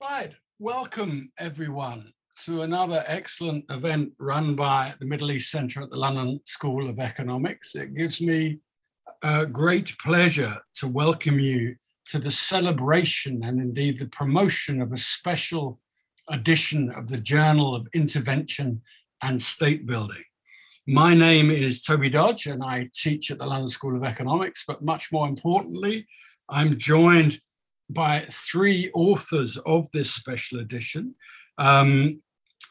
[0.00, 0.32] Right.
[0.60, 2.12] Welcome, everyone,
[2.44, 7.00] to another excellent event run by the Middle East Centre at the London School of
[7.00, 7.74] Economics.
[7.74, 8.60] It gives me
[9.24, 11.74] a great pleasure to welcome you
[12.10, 15.80] to the celebration and indeed the promotion of a special
[16.30, 18.82] edition of the Journal of Intervention
[19.20, 20.22] and State Building.
[20.86, 24.62] My name is Toby Dodge, and I teach at the London School of Economics.
[24.64, 26.06] But much more importantly,
[26.48, 27.40] I'm joined
[27.90, 31.14] by three authors of this special edition.
[31.58, 32.20] Um,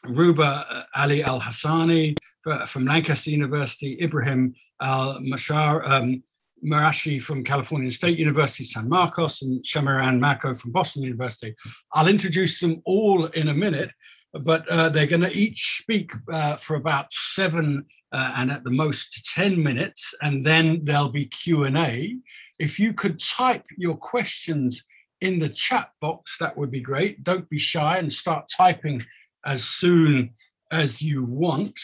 [0.06, 2.16] Ruba Ali Al Hassani
[2.46, 6.22] uh, from Lancaster University, Ibrahim Al Mashar, um,
[6.64, 11.54] Marashi from California State University, San Marcos, and Shamiran Mako from Boston University.
[11.92, 13.90] I'll introduce them all in a minute,
[14.32, 18.70] but uh, they're going to each speak uh, for about seven uh, and at the
[18.70, 22.16] most 10 minutes, and then there'll be Q&A.
[22.58, 24.82] If you could type your questions
[25.20, 27.24] in the chat box, that would be great.
[27.24, 29.04] Don't be shy and start typing
[29.44, 30.30] as soon
[30.70, 31.78] as you want.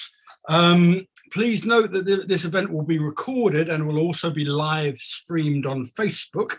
[0.48, 4.98] Um, please note that th- this event will be recorded and will also be live
[4.98, 6.56] streamed on Facebook.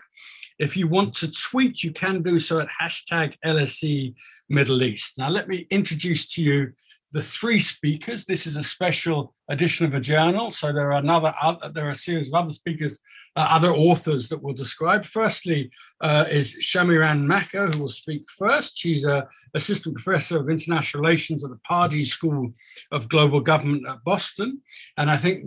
[0.58, 4.14] If you want to tweet, you can do so at hashtag LSE
[4.48, 5.18] Middle East.
[5.18, 6.72] Now, let me introduce to you
[7.12, 8.24] the three speakers.
[8.24, 11.32] This is a special edition of a journal, so there are another
[11.72, 12.98] there are a series of other speakers,
[13.36, 15.04] uh, other authors that will describe.
[15.04, 18.78] Firstly, uh, is Shamiran Mako, who will speak first.
[18.78, 22.52] She's a assistant professor of international relations at the Pardee School
[22.90, 24.60] of Global Government at Boston,
[24.96, 25.44] and I think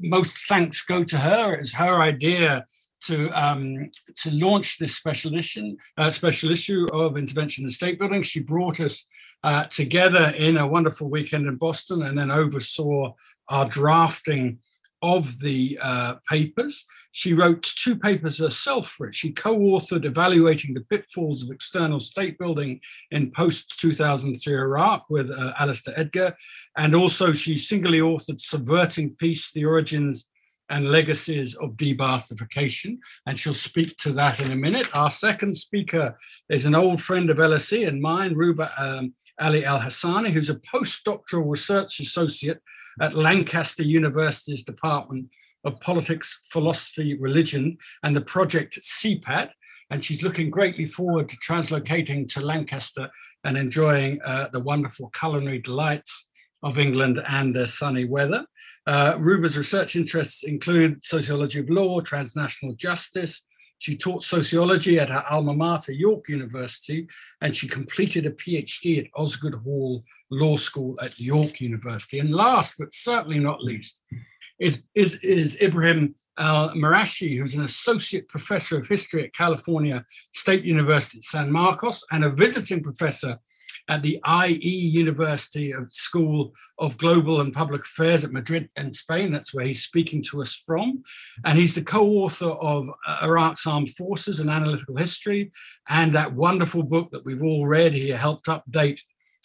[0.00, 1.54] most thanks go to her.
[1.54, 2.64] It's her idea
[3.06, 8.22] to um, to launch this special issue, uh, special issue of intervention in state building.
[8.22, 9.06] She brought us
[9.44, 13.12] uh, together in a wonderful weekend in Boston, and then oversaw
[13.48, 14.58] our drafting
[15.02, 16.86] of the uh, papers.
[17.10, 19.14] She wrote two papers herself for it.
[19.14, 22.80] She co authored Evaluating the Pitfalls of External State Building
[23.10, 26.36] in Post 2003 Iraq with uh, Alistair Edgar.
[26.76, 30.28] And also, she singly authored Subverting Peace The Origins
[30.70, 32.98] and legacies of de-Baathification.
[33.26, 34.88] And she'll speak to that in a minute.
[34.94, 36.16] Our second speaker
[36.48, 40.56] is an old friend of LSE and mine, Ruba um, Ali Al Hassani, who's a
[40.56, 42.58] postdoctoral research associate
[43.00, 45.32] at Lancaster University's Department
[45.64, 49.50] of Politics, Philosophy, Religion, and the project CPAT.
[49.90, 53.10] And she's looking greatly forward to translocating to Lancaster
[53.44, 56.28] and enjoying uh, the wonderful culinary delights
[56.62, 58.46] of England and their sunny weather.
[58.86, 63.44] Uh, Ruba's research interests include sociology of law, transnational justice.
[63.78, 67.08] She taught sociology at her alma mater, York University,
[67.40, 72.20] and she completed a PhD at Osgoode Hall Law School at York University.
[72.20, 74.02] And last but certainly not least
[74.60, 80.64] is, is, is Ibrahim Al Marashi, who's an associate professor of history at California State
[80.64, 83.38] University San Marcos and a visiting professor
[83.88, 89.32] at the IE University of School of Global and Public Affairs at Madrid in Spain.
[89.32, 91.02] That's where he's speaking to us from.
[91.44, 95.52] And he's the co author of uh, Iraq's Armed Forces and Analytical History
[95.88, 97.92] and that wonderful book that we've all read.
[97.92, 99.00] He helped update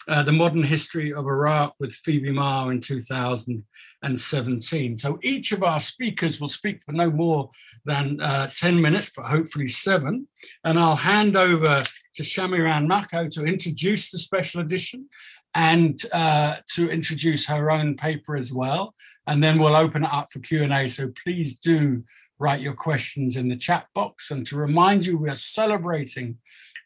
[0.08, 4.96] uh, the modern history of Iraq with Phoebe Marr in 2017.
[4.96, 7.50] So each of our speakers will speak for no more
[7.84, 10.26] than uh, 10 minutes, but hopefully seven.
[10.64, 11.82] And I'll hand over
[12.14, 15.08] to Shamiran Mako to introduce the special edition
[15.54, 18.94] and uh, to introduce her own paper as well.
[19.26, 20.88] And then we'll open it up for Q&A.
[20.88, 22.04] So please do
[22.38, 24.30] write your questions in the chat box.
[24.30, 26.38] And to remind you, we are celebrating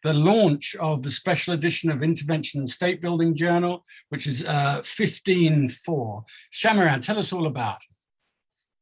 [0.03, 4.81] the launch of the special edition of Intervention and State Building Journal, which is uh,
[4.81, 6.25] 15.4.
[6.53, 7.97] Shamiran, tell us all about it.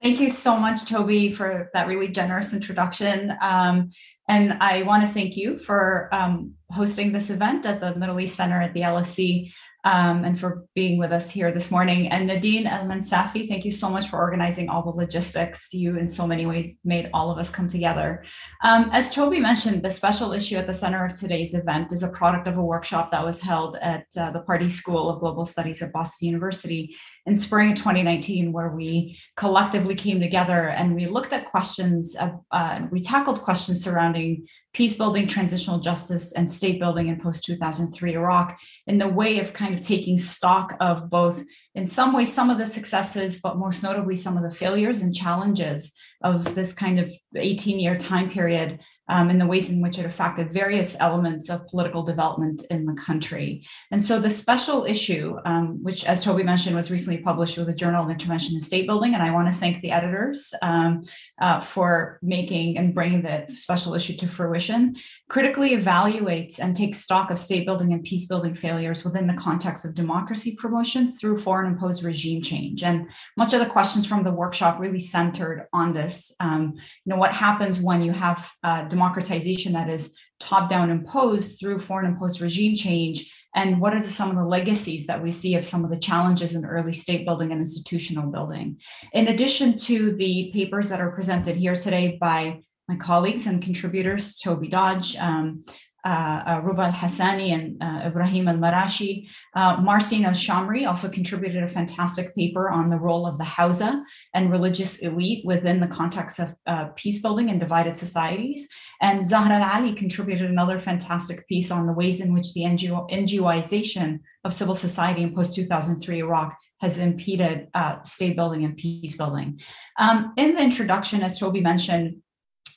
[0.03, 3.37] Thank you so much, Toby, for that really generous introduction.
[3.43, 3.91] Um,
[4.29, 8.35] and I want to thank you for um, hosting this event at the Middle East
[8.35, 9.53] Center at the LSE
[9.85, 12.09] um, and for being with us here this morning.
[12.09, 15.69] And Nadine El Mansafi, thank you so much for organizing all the logistics.
[15.73, 18.25] You, in so many ways, made all of us come together.
[18.63, 22.11] Um, as Toby mentioned, the special issue at the center of today's event is a
[22.11, 25.83] product of a workshop that was held at uh, the Pardee School of Global Studies
[25.83, 26.95] at Boston University
[27.27, 32.41] in spring of 2019, where we collectively came together and we looked at questions, of,
[32.51, 38.15] uh, we tackled questions surrounding peace building, transitional justice, and state building in post 2003
[38.15, 41.43] Iraq in the way of kind of taking stock of both,
[41.75, 45.15] in some ways, some of the successes, but most notably some of the failures and
[45.15, 45.93] challenges
[46.23, 48.79] of this kind of 18 year time period
[49.11, 52.95] um, in the ways in which it affected various elements of political development in the
[52.95, 53.67] country.
[53.91, 57.75] And so the special issue, um, which, as Toby mentioned, was recently published with the
[57.75, 61.03] Journal of Intervention in State Building, and I want to thank the editors um,
[61.41, 64.95] uh, for making and bringing the special issue to fruition,
[65.29, 69.85] critically evaluates and takes stock of state building and peace building failures within the context
[69.85, 72.85] of democracy promotion through foreign imposed regime change.
[72.85, 76.33] And much of the questions from the workshop really centered on this.
[76.39, 76.75] Um,
[77.05, 81.79] you know, what happens when you have uh, democratization that is top down imposed through
[81.79, 83.33] foreign imposed regime change?
[83.55, 85.99] And what are the, some of the legacies that we see of some of the
[85.99, 88.79] challenges in early state building and institutional building?
[89.13, 94.37] In addition to the papers that are presented here today by my colleagues and contributors
[94.37, 95.63] toby dodge um,
[96.05, 99.29] uh, uh, Ruba Hassani and uh, Ibrahim Al Marashi.
[99.55, 104.03] Uh, Marsin Alshamary also contributed a fantastic paper on the role of the Hawza
[104.35, 108.67] and religious elite within the context of uh, peace building and divided societies.
[109.03, 113.11] And Zahra Al Ali contributed another fantastic piece on the ways in which the NGO,
[113.11, 119.17] NGOization of civil society in post 2003 Iraq has impeded uh, state building and peace
[119.17, 119.61] building.
[119.99, 122.23] Um, in the introduction, as Toby mentioned,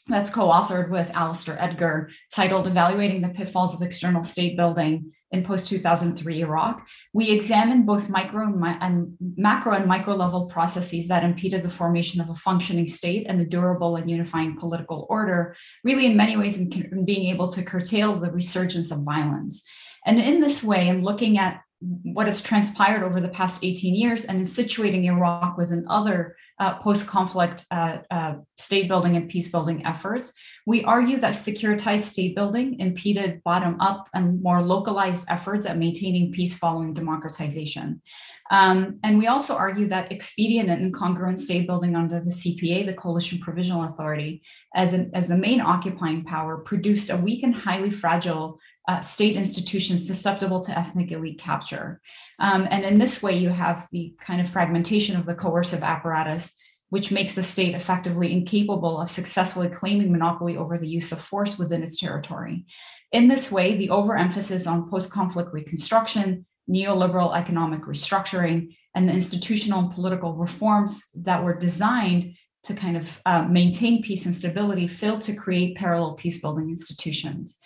[0.07, 6.39] that's co-authored with Alistair Edgar, titled Evaluating the Pitfalls of External State Building in Post-2003
[6.39, 6.85] Iraq.
[7.13, 11.69] We examined both micro and, mi- and, macro and micro level processes that impeded the
[11.69, 16.37] formation of a functioning state and a durable and unifying political order, really in many
[16.37, 19.63] ways in, in being able to curtail the resurgence of violence.
[20.05, 21.61] And in this way, in looking at
[22.03, 26.77] what has transpired over the past 18 years and in situating Iraq within other uh,
[26.79, 30.33] post conflict uh, uh, state building and peace building efforts.
[30.65, 36.31] We argue that securitized state building impeded bottom up and more localized efforts at maintaining
[36.31, 38.01] peace following democratization.
[38.51, 42.93] Um, and we also argue that expedient and incongruent state building under the CPA, the
[42.93, 44.43] Coalition Provisional Authority,
[44.75, 49.35] as, an, as the main occupying power, produced a weak and highly fragile uh, state
[49.35, 52.01] institutions susceptible to ethnic elite capture.
[52.39, 56.53] Um, and in this way, you have the kind of fragmentation of the coercive apparatus,
[56.89, 61.57] which makes the state effectively incapable of successfully claiming monopoly over the use of force
[61.57, 62.65] within its territory.
[63.11, 69.79] In this way, the overemphasis on post conflict reconstruction, neoliberal economic restructuring, and the institutional
[69.79, 75.21] and political reforms that were designed to kind of uh, maintain peace and stability failed
[75.21, 77.59] to create parallel peace building institutions.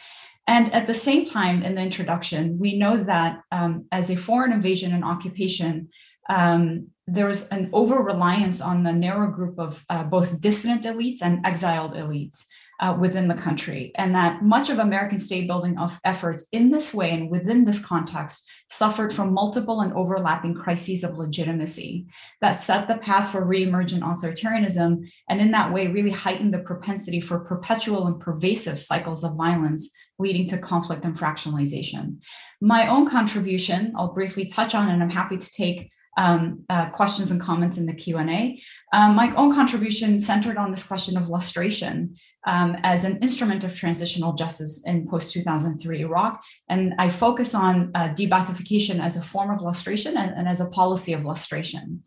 [0.47, 4.53] And at the same time, in the introduction, we know that um, as a foreign
[4.53, 5.89] invasion and occupation,
[6.29, 11.21] um, there was an over reliance on a narrow group of uh, both dissident elites
[11.21, 12.45] and exiled elites
[12.79, 16.94] uh, within the country, and that much of American state building of efforts in this
[16.94, 22.05] way and within this context suffered from multiple and overlapping crises of legitimacy
[22.41, 27.19] that set the path for reemergent authoritarianism, and in that way really heightened the propensity
[27.19, 32.17] for perpetual and pervasive cycles of violence leading to conflict and fractionalization.
[32.61, 37.31] My own contribution, I'll briefly touch on, and I'm happy to take um, uh, questions
[37.31, 38.59] and comments in the Q&A.
[38.91, 42.15] Um, my own contribution centered on this question of lustration
[42.45, 46.41] um, as an instrument of transitional justice in post-2003 Iraq.
[46.69, 50.69] And I focus on uh, de-Baathification as a form of lustration and, and as a
[50.69, 52.01] policy of lustration.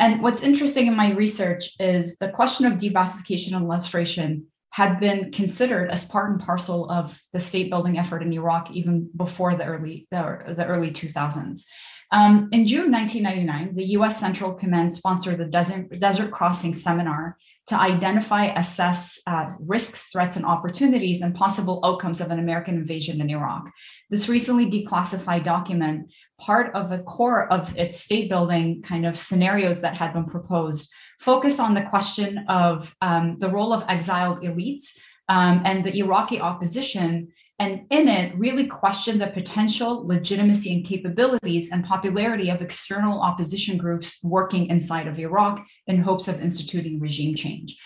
[0.00, 5.30] And what's interesting in my research is the question of de-Baathification and lustration had been
[5.30, 9.64] considered as part and parcel of the state building effort in Iraq even before the
[9.64, 11.62] early the, the early 2000s.
[12.10, 14.18] Um, in June 1999, the U.S.
[14.18, 17.36] Central Command sponsored the Desert, Desert Crossing Seminar
[17.68, 23.20] to identify, assess uh, risks, threats, and opportunities and possible outcomes of an American invasion
[23.20, 23.70] in Iraq.
[24.10, 29.82] This recently declassified document, part of the core of its state building kind of scenarios
[29.82, 30.92] that had been proposed,
[31.24, 34.86] focus on the question of um, the role of exiled elites
[35.28, 37.28] um, and the Iraqi opposition.
[37.58, 43.78] And in it, really question the potential legitimacy and capabilities and popularity of external opposition
[43.78, 47.76] groups working inside of Iraq in hopes of instituting regime change.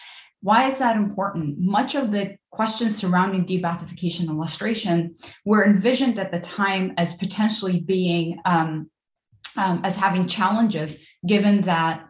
[0.41, 1.59] Why is that important?
[1.59, 5.15] Much of the questions surrounding de-Baathification and lustration
[5.45, 8.89] were envisioned at the time as potentially being um,
[9.59, 12.07] um, as having challenges, given that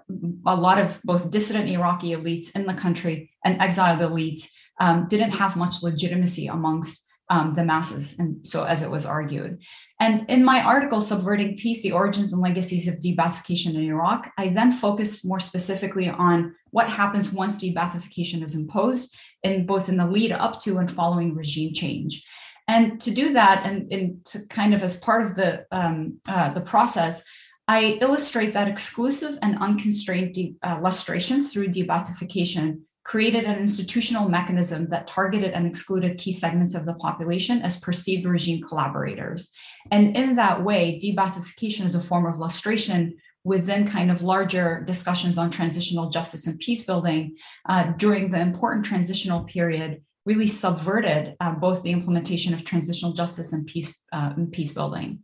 [0.47, 4.43] a lot of both dissident Iraqi elites in the country and exiled elites
[4.81, 9.61] um, didn't have much legitimacy amongst um, the masses, and so as it was argued.
[10.01, 14.49] And in my article, Subverting Peace The Origins and Legacies of De-Baathification in Iraq, I
[14.49, 20.07] then focus more specifically on what happens once de-Baathification is imposed, in both in the
[20.07, 22.25] lead up to and following regime change.
[22.67, 26.53] And to do that, and, and to kind of as part of the um, uh,
[26.53, 27.23] the process,
[27.69, 34.89] I illustrate that exclusive and unconstrained de- uh, lustration through de-Baathification created an institutional mechanism
[34.89, 39.53] that targeted and excluded key segments of the population as perceived regime collaborators.
[39.91, 45.39] And in that way, de-Baathification is a form of lustration within kind of larger discussions
[45.39, 47.37] on transitional justice and peace building
[47.69, 53.53] uh, during the important transitional period really subverted uh, both the implementation of transitional justice
[53.53, 55.21] and peace uh, and peace building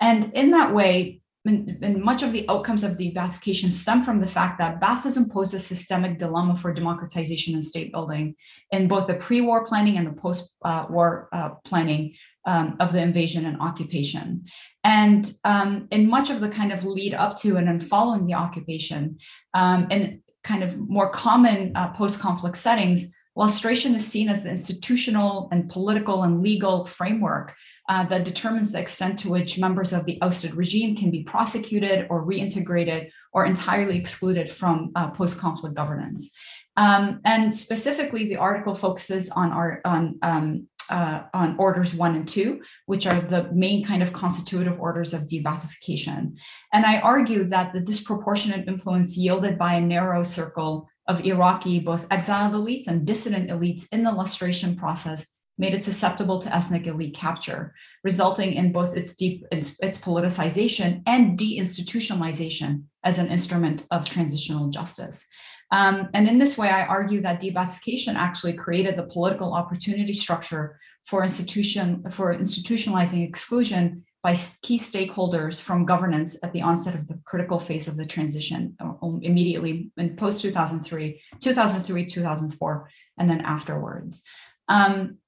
[0.00, 4.58] and in that way and, much of the outcomes of de-Baathification stem from the fact
[4.58, 8.34] that Baathism posed a systemic dilemma for democratization and state building
[8.70, 12.14] in both the pre-war planning and the post-war uh, planning
[12.46, 14.44] um, of the invasion and occupation.
[14.84, 18.34] And um, in much of the kind of lead up to and then following the
[18.34, 19.18] occupation,
[19.54, 25.48] um, in kind of more common uh, post-conflict settings, lustration is seen as the institutional
[25.52, 27.54] and political and legal framework
[27.88, 32.06] uh, that determines the extent to which members of the ousted regime can be prosecuted
[32.10, 36.34] or reintegrated or entirely excluded from uh, post-conflict governance.
[36.76, 42.28] Um, and specifically, the article focuses on our on um, uh, on orders one and
[42.28, 46.34] two, which are the main kind of constitutive orders of de-Baathification.
[46.72, 52.06] And I argue that the disproportionate influence yielded by a narrow circle of Iraqi, both
[52.10, 57.14] exiled elites and dissident elites in the lustration process made it susceptible to ethnic elite
[57.14, 64.08] capture, resulting in both its deep its, its politicization and deinstitutionalization as an instrument of
[64.08, 65.26] transitional justice.
[65.70, 70.78] Um, and in this way, I argue that de-Baathification actually created the political opportunity structure
[71.04, 77.20] for institution for institutionalizing exclusion by key stakeholders from governance at the onset of the
[77.26, 83.42] critical phase of the transition, uh, um, immediately in post 2003, 2003, 2004, and then
[83.42, 84.22] afterwards.
[84.68, 85.18] Um,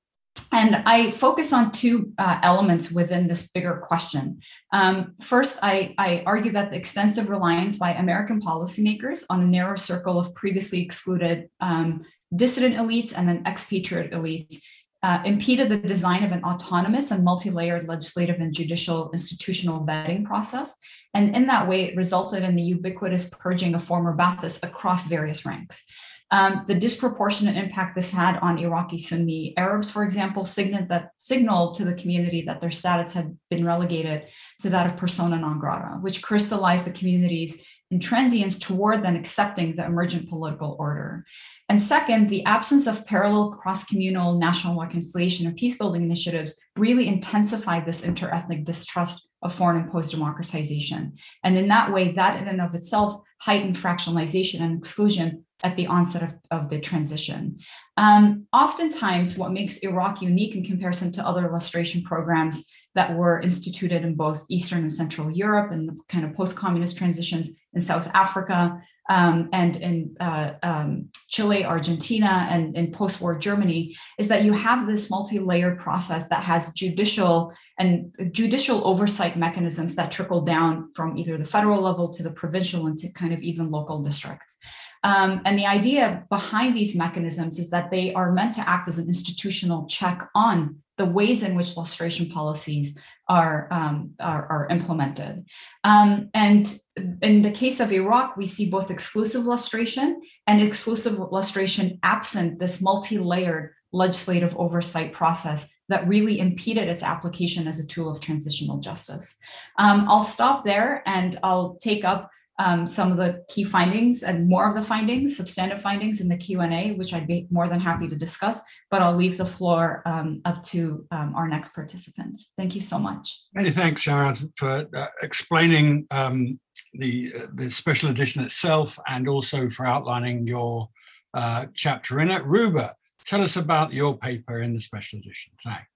[0.53, 4.41] and I focus on two uh, elements within this bigger question.
[4.73, 9.77] Um, first, I, I, argue that the extensive reliance by American policymakers on a narrow
[9.77, 14.57] circle of previously excluded um, dissident elites and then expatriate elites
[15.03, 20.75] uh, impeded the design of an autonomous and multi-layered legislative and judicial institutional vetting process.
[21.15, 25.47] And in that way, it resulted in the ubiquitous purging of former Baathists across various
[25.47, 25.85] ranks.
[26.33, 31.77] Um, the disproportionate impact this had on Iraqi Sunni Arabs, for example, signaled that signaled
[31.77, 34.25] to the community that their status had been relegated
[34.61, 39.85] to that of persona non grata, which crystallized the community's intransience toward then accepting the
[39.85, 41.25] emergent political order.
[41.69, 48.05] And second, the absence of parallel cross-communal national reconciliation and peace-building initiatives really intensified this
[48.05, 51.17] interethnic distrust of foreign imposed democratization.
[51.45, 55.87] And in that way, that in and of itself heightened fractionalization and exclusion at the
[55.87, 57.59] onset of, of the transition.
[57.97, 64.05] Um, oftentimes, what makes Iraq unique in comparison to other lustration programs that were instituted
[64.05, 68.11] in both Eastern and Central Europe and the kind of post communist transitions in South
[68.15, 74.45] Africa um, and in uh, um, Chile, Argentina, and in post war Germany is that
[74.45, 80.41] you have this multi layered process that has judicial and judicial oversight mechanisms that trickle
[80.41, 84.03] down from either the federal level to the provincial and to kind of even local
[84.03, 84.59] districts.
[85.07, 88.99] Um, and the idea behind these mechanisms is that they are meant to act as
[88.99, 92.99] an institutional check on the ways in which lustration policies
[93.29, 95.45] are, um, are, are, implemented.
[95.85, 96.77] Um, and
[97.23, 102.83] in the case of Iraq, we see both exclusive lustration and exclusive lustration absent this
[102.83, 108.79] multi layered legislative oversight process that really impeded its application as a tool of transitional
[108.79, 109.37] justice.
[109.79, 114.49] Um, I'll stop there and I'll take up um, some of the key findings and
[114.49, 118.09] more of the findings, substantive findings in the Q&A, which I'd be more than happy
[118.09, 118.61] to discuss,
[118.91, 122.53] but I'll leave the floor um, up to um, our next participants.
[122.57, 123.43] Thank you so much.
[123.55, 126.59] Many thanks, Sharon, for uh, explaining um,
[126.95, 130.89] the, uh, the special edition itself and also for outlining your
[131.35, 132.43] uh, chapter in it.
[132.47, 132.95] Ruba,
[133.27, 135.53] tell us about your paper in the special edition.
[135.63, 135.91] Thanks.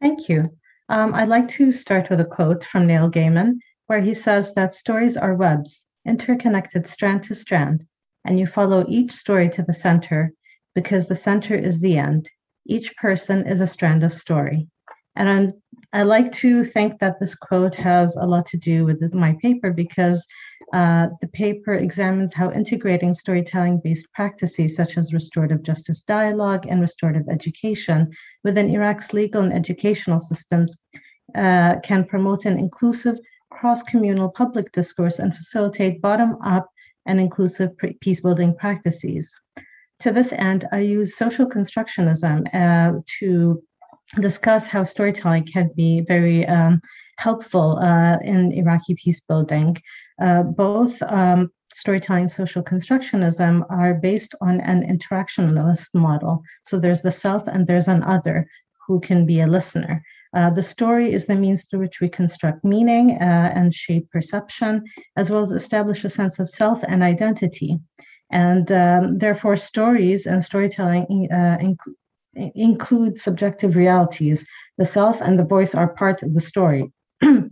[0.00, 0.44] Thank you.
[0.88, 3.58] Um, I'd like to start with a quote from Neil Gaiman
[3.92, 7.84] where he says that stories are webs, interconnected strand to strand,
[8.24, 10.32] and you follow each story to the center
[10.74, 12.26] because the center is the end.
[12.64, 14.66] Each person is a strand of story.
[15.14, 15.52] And
[15.92, 19.70] I like to think that this quote has a lot to do with my paper
[19.70, 20.26] because
[20.72, 26.80] uh, the paper examines how integrating storytelling based practices such as restorative justice dialogue and
[26.80, 28.10] restorative education
[28.42, 30.78] within Iraq's legal and educational systems
[31.34, 33.18] uh, can promote an inclusive,
[33.62, 36.66] cross communal public discourse and facilitate bottom up
[37.06, 39.32] and inclusive peace building practices.
[40.00, 43.62] To this end, I use social constructionism uh, to
[44.20, 46.80] discuss how storytelling can be very um,
[47.18, 49.76] helpful uh, in Iraqi peace building,
[50.20, 56.42] uh, both um, storytelling social constructionism are based on an interactionalist model.
[56.64, 58.48] So there's the self and there's an other
[58.88, 60.02] who can be a listener.
[60.34, 64.82] Uh, the story is the means through which we construct meaning uh, and shape perception,
[65.16, 67.78] as well as establish a sense of self and identity.
[68.30, 74.46] And um, therefore, stories and storytelling uh, inc- include subjective realities.
[74.78, 76.90] The self and the voice are part of the story.
[77.20, 77.50] and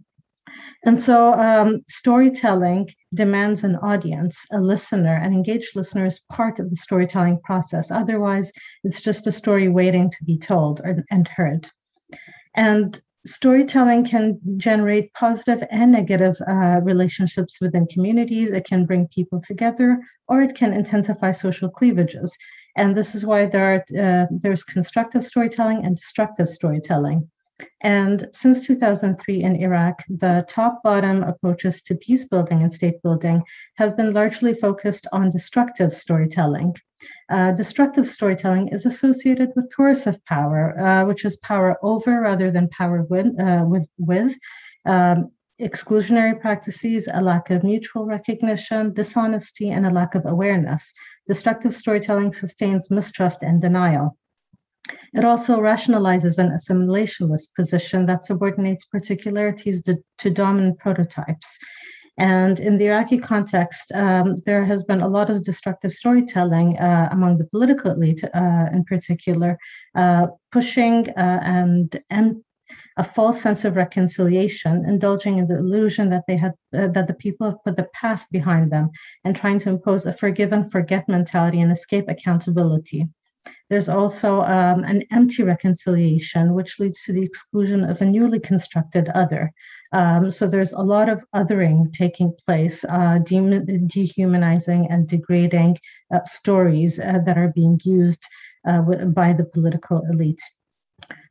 [0.97, 6.77] so, um, storytelling demands an audience, a listener, an engaged listener is part of the
[6.77, 7.91] storytelling process.
[7.91, 8.51] Otherwise,
[8.85, 11.69] it's just a story waiting to be told or, and heard.
[12.55, 18.51] And storytelling can generate positive and negative uh, relationships within communities.
[18.51, 22.37] It can bring people together, or it can intensify social cleavages.
[22.77, 27.29] And this is why there are uh, there's constructive storytelling and destructive storytelling.
[27.83, 33.43] And since 2003 in Iraq, the top bottom approaches to peace building and state building
[33.77, 36.75] have been largely focused on destructive storytelling.
[37.31, 42.69] Uh, destructive storytelling is associated with coercive power, uh, which is power over rather than
[42.69, 44.37] power with, uh, with, with
[44.85, 50.93] um, exclusionary practices, a lack of mutual recognition, dishonesty, and a lack of awareness.
[51.27, 54.17] Destructive storytelling sustains mistrust and denial.
[55.13, 61.59] It also rationalizes an assimilationist position that subordinates particularities to, to dominant prototypes.
[62.19, 67.09] And in the Iraqi context, um, there has been a lot of destructive storytelling uh,
[67.11, 69.59] among the political elite, uh, in particular,
[69.95, 72.45] uh, pushing uh, and and
[72.97, 77.15] a false sense of reconciliation, indulging in the illusion that they had uh, that the
[77.15, 78.91] people have put the past behind them,
[79.25, 83.09] and trying to impose a forgive and forget mentality and escape accountability.
[83.69, 89.09] There's also um, an empty reconciliation, which leads to the exclusion of a newly constructed
[89.11, 89.53] other.
[89.93, 95.79] Um, so there's a lot of othering taking place, uh, de- dehumanizing and degrading
[96.13, 98.25] uh, stories uh, that are being used
[98.67, 100.43] uh, by the political elite.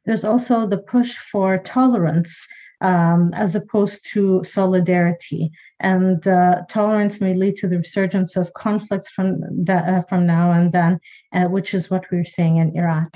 [0.06, 2.48] There's also the push for tolerance
[2.82, 5.52] um, as opposed to solidarity.
[5.80, 10.52] And uh, tolerance may lead to the resurgence of conflicts from, that, uh, from now
[10.52, 11.00] and then,
[11.34, 13.14] uh, which is what we're seeing in Iraq.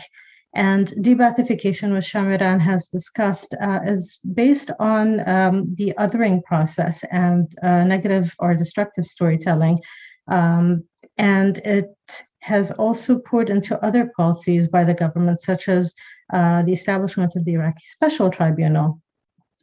[0.55, 7.51] And de-Baathification, which Shamiran has discussed, uh, is based on um, the othering process and
[7.63, 9.79] uh, negative or destructive storytelling.
[10.27, 10.83] Um,
[11.17, 11.95] and it
[12.41, 15.95] has also poured into other policies by the government, such as
[16.33, 19.01] uh, the establishment of the Iraqi Special Tribunal.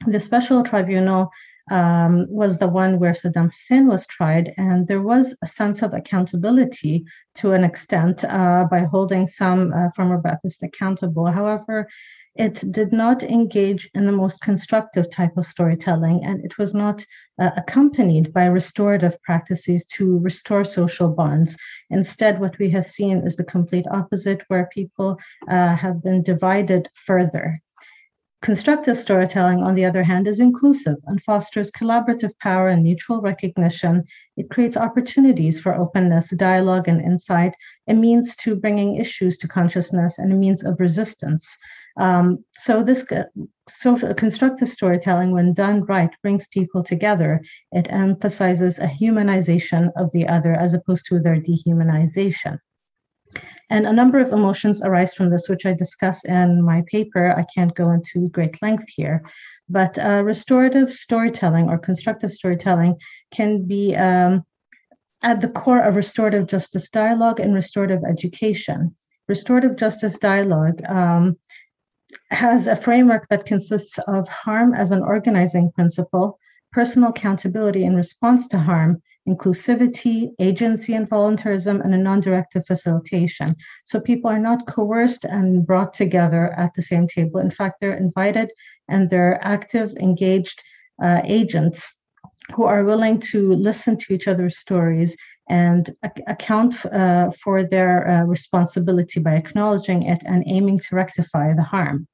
[0.07, 1.31] The Special Tribunal
[1.71, 5.93] um, was the one where Saddam Hussein was tried, and there was a sense of
[5.93, 7.05] accountability
[7.37, 11.27] to an extent uh, by holding some uh, former Baathists accountable.
[11.27, 11.87] However,
[12.35, 17.05] it did not engage in the most constructive type of storytelling, and it was not
[17.39, 21.59] uh, accompanied by restorative practices to restore social bonds.
[21.91, 26.89] Instead, what we have seen is the complete opposite, where people uh, have been divided
[26.95, 27.61] further.
[28.43, 34.03] Constructive storytelling, on the other hand, is inclusive and fosters collaborative power and mutual recognition.
[34.39, 37.55] It creates opportunities for openness, dialogue, and insight,
[37.87, 41.59] a means to bringing issues to consciousness, and a means of resistance.
[41.99, 43.25] Um, so, this uh,
[43.69, 47.43] social constructive storytelling, when done right, brings people together.
[47.73, 52.59] It emphasizes a humanization of the other as opposed to their dehumanization.
[53.71, 57.35] And a number of emotions arise from this, which I discuss in my paper.
[57.37, 59.23] I can't go into great length here,
[59.69, 62.97] but uh, restorative storytelling or constructive storytelling
[63.31, 64.45] can be um,
[65.23, 68.95] at the core of restorative justice dialogue and restorative education.
[69.29, 71.39] Restorative justice dialogue um,
[72.31, 76.39] has a framework that consists of harm as an organizing principle,
[76.73, 83.55] personal accountability in response to harm, inclusivity, agency and voluntarism, and a non directive facilitation.
[83.85, 87.41] So people are not coerced and brought together at the same table.
[87.41, 88.51] In fact, they're invited
[88.89, 90.63] and they're active, engaged
[91.03, 91.95] uh, agents
[92.55, 95.17] who are willing to listen to each other's stories
[95.49, 101.53] and ac- account uh, for their uh, responsibility by acknowledging it and aiming to rectify
[101.53, 102.07] the harm.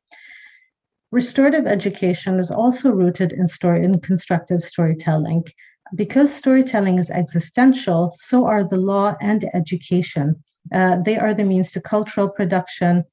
[1.13, 5.45] Restorative education is also rooted in story in constructive storytelling
[5.94, 10.37] because storytelling is existential, so are the law and education.
[10.72, 13.05] Uh, they are the means to cultural production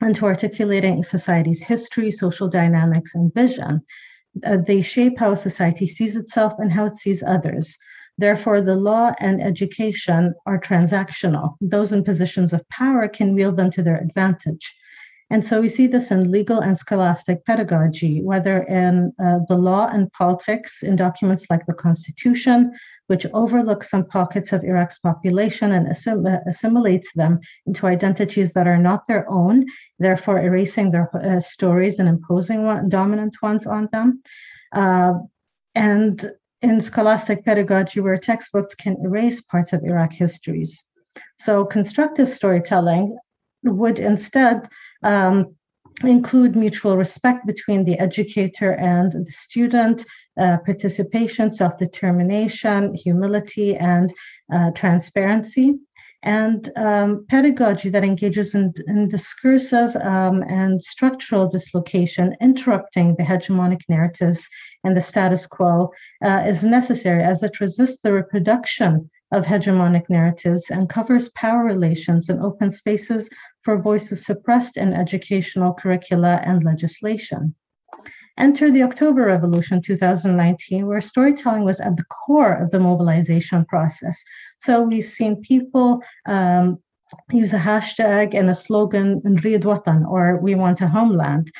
[0.00, 3.82] and to articulating society's history, social dynamics, and vision.
[4.44, 7.76] Uh, they shape how society sees itself and how it sees others.
[8.18, 11.56] Therefore, the law and education are transactional.
[11.60, 14.74] Those in positions of power can wield them to their advantage.
[15.32, 19.86] And so we see this in legal and scholastic pedagogy, whether in uh, the law
[19.86, 22.72] and politics in documents like the Constitution,
[23.06, 28.66] which overlooks some pockets of Iraq's population and assim- uh, assimilates them into identities that
[28.66, 29.66] are not their own,
[30.00, 34.22] therefore erasing their uh, stories and imposing one, dominant ones on them.
[34.72, 35.14] Uh,
[35.76, 40.84] and in scholastic pedagogy, where textbooks can erase parts of Iraq histories.
[41.38, 43.16] So constructive storytelling
[43.62, 44.68] would instead
[45.02, 45.54] um,
[46.04, 50.04] include mutual respect between the educator and the student,
[50.40, 54.12] uh, participation, self determination, humility, and
[54.52, 55.78] uh, transparency.
[56.22, 63.80] And um, pedagogy that engages in, in discursive um, and structural dislocation, interrupting the hegemonic
[63.88, 64.46] narratives
[64.84, 65.90] and the status quo,
[66.22, 72.28] uh, is necessary as it resists the reproduction of hegemonic narratives and covers power relations
[72.28, 73.30] and open spaces
[73.62, 77.54] for voices suppressed in educational curricula and legislation.
[78.38, 84.22] Enter the October Revolution 2019, where storytelling was at the core of the mobilization process.
[84.60, 86.78] So we've seen people um,
[87.30, 89.64] use a hashtag and a slogan, Nrid
[90.08, 91.50] or we want a homeland.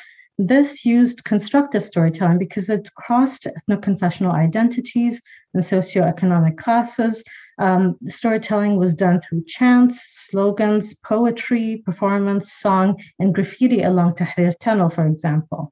[0.43, 5.21] This used constructive storytelling because it crossed ethno-confessional identities
[5.53, 7.23] and socioeconomic classes,
[7.59, 14.89] um, storytelling was done through chants, slogans, poetry, performance, song, and graffiti along Tahrir Tunnel,
[14.89, 15.71] for example.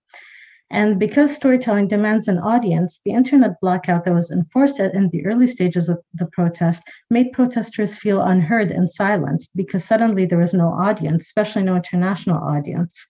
[0.70, 5.48] And because storytelling demands an audience, the internet blackout that was enforced in the early
[5.48, 10.68] stages of the protest made protesters feel unheard and silenced because suddenly there was no
[10.68, 13.08] audience, especially no international audience.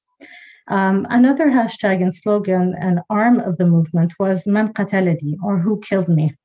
[0.69, 5.79] Um, another hashtag and slogan and arm of the movement was Man qatalani, or Who
[5.81, 6.35] Killed Me.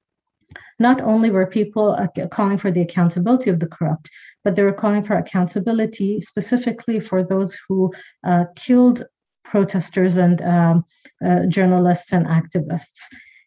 [0.79, 1.97] Not only were people
[2.31, 4.11] calling for the accountability of the corrupt,
[4.43, 7.93] but they were calling for accountability specifically for those who
[8.25, 9.05] uh, killed
[9.45, 10.85] protesters and um,
[11.25, 13.03] uh, journalists and activists.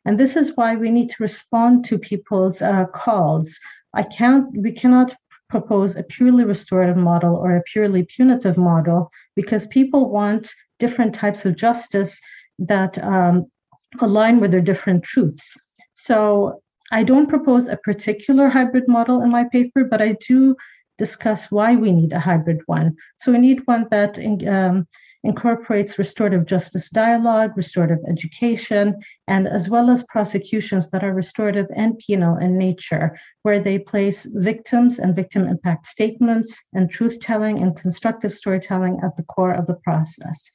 [0.06, 3.60] And this is why we need to respond to people's uh, calls.
[3.94, 5.16] I can't, we cannot
[5.50, 11.46] propose a purely restorative model or a purely punitive model because people want different types
[11.46, 12.20] of justice
[12.60, 13.50] that um,
[14.00, 15.58] align with their different truths.
[15.94, 20.56] So I don't propose a particular hybrid model in my paper, but I do
[20.98, 22.96] discuss why we need a hybrid one.
[23.20, 24.88] So we need one that um,
[25.24, 28.96] incorporates restorative justice dialogue, restorative education,
[29.28, 34.26] and as well as prosecutions that are restorative and penal in nature, where they place
[34.34, 39.68] victims and victim impact statements and truth telling and constructive storytelling at the core of
[39.68, 40.52] the process.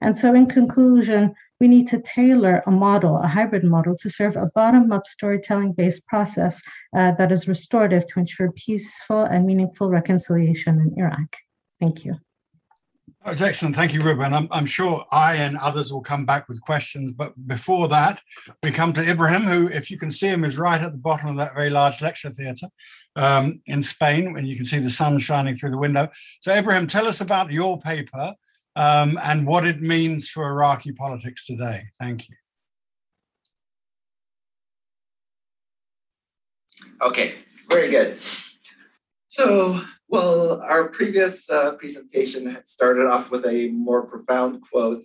[0.00, 4.36] And so, in conclusion, we need to tailor a model, a hybrid model, to serve
[4.36, 6.62] a bottom up storytelling based process
[6.96, 11.36] uh, that is restorative to ensure peaceful and meaningful reconciliation in Iraq.
[11.80, 12.16] Thank you.
[13.24, 13.74] That was excellent.
[13.74, 14.34] Thank you, Ruben.
[14.34, 17.12] I'm, I'm, sure I and others will come back with questions.
[17.12, 18.20] But before that,
[18.62, 21.30] we come to Ibrahim, who, if you can see him, is right at the bottom
[21.30, 22.68] of that very large lecture theatre
[23.16, 26.10] um, in Spain, and you can see the sun shining through the window.
[26.42, 28.34] So, Ibrahim, tell us about your paper
[28.76, 31.84] um, and what it means for Iraqi politics today.
[31.98, 32.36] Thank you.
[37.00, 37.36] Okay,
[37.70, 38.18] very good.
[39.28, 45.04] So, well, our previous uh, presentation started off with a more profound quote.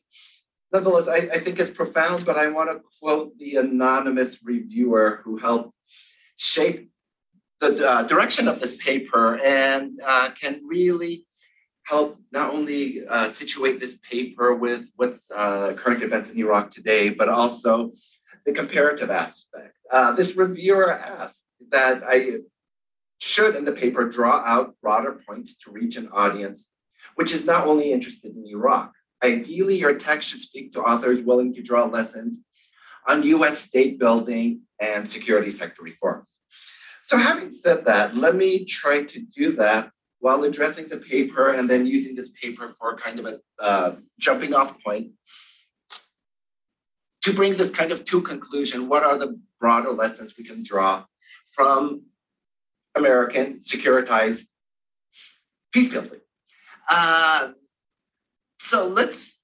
[0.72, 5.38] Nonetheless, I, I think it's profound, but I want to quote the anonymous reviewer who
[5.38, 5.74] helped
[6.36, 6.92] shape
[7.60, 11.26] the uh, direction of this paper and uh, can really
[11.84, 17.10] help not only uh, situate this paper with what's uh, current events in Iraq today,
[17.10, 17.92] but also
[18.46, 19.76] the comparative aspect.
[19.92, 22.38] Uh, this reviewer asked that I
[23.20, 26.70] should, in the paper, draw out broader points to reach an audience
[27.16, 28.94] which is not only interested in Iraq.
[29.24, 32.40] Ideally, your text should speak to authors willing to draw lessons
[33.08, 36.38] on US state building and security sector reforms.
[37.04, 41.70] So, having said that, let me try to do that while addressing the paper and
[41.70, 45.12] then using this paper for kind of a uh, jumping off point
[47.24, 51.04] to bring this kind of to conclusion what are the broader lessons we can draw
[51.52, 52.04] from
[53.04, 54.46] american securitized
[55.74, 56.22] peace building
[56.90, 57.50] uh,
[58.58, 59.40] so let's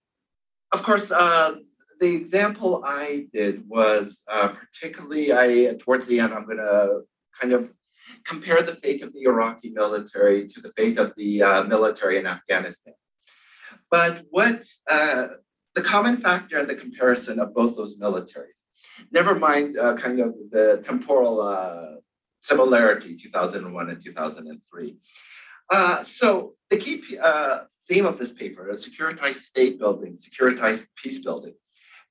[0.74, 1.56] of course uh,
[2.00, 7.02] the example i did was uh, particularly i towards the end i'm going to
[7.40, 7.70] kind of
[8.24, 12.26] compare the fate of the Iraqi military to the fate of the uh, military in
[12.26, 12.94] Afghanistan.
[13.90, 15.28] But what uh,
[15.74, 18.64] the common factor in the comparison of both those militaries,
[19.12, 21.42] never mind uh, kind of the temporal
[22.46, 24.98] similarity, 2001 and 2003.
[25.72, 31.20] Uh, so the key uh, theme of this paper, is securitized state building, securitized peace
[31.20, 31.54] building.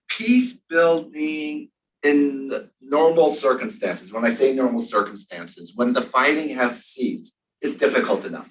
[0.08, 1.68] Peace building
[2.02, 8.26] in normal circumstances, when I say normal circumstances, when the fighting has ceased, is difficult
[8.26, 8.50] enough.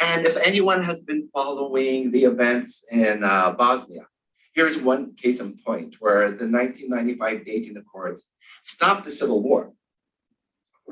[0.00, 4.06] And if anyone has been following the events in uh, Bosnia,
[4.54, 8.26] here's one case in point where the 1995 Dayton Accords
[8.62, 9.72] stopped the civil war,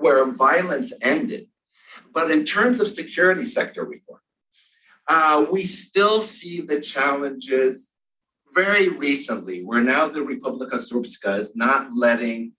[0.01, 1.49] where violence ended.
[2.13, 4.21] But in terms of security sector reform,
[5.09, 7.93] uh, we still see the challenges
[8.55, 12.53] very recently, where now the Republika Srpska is not letting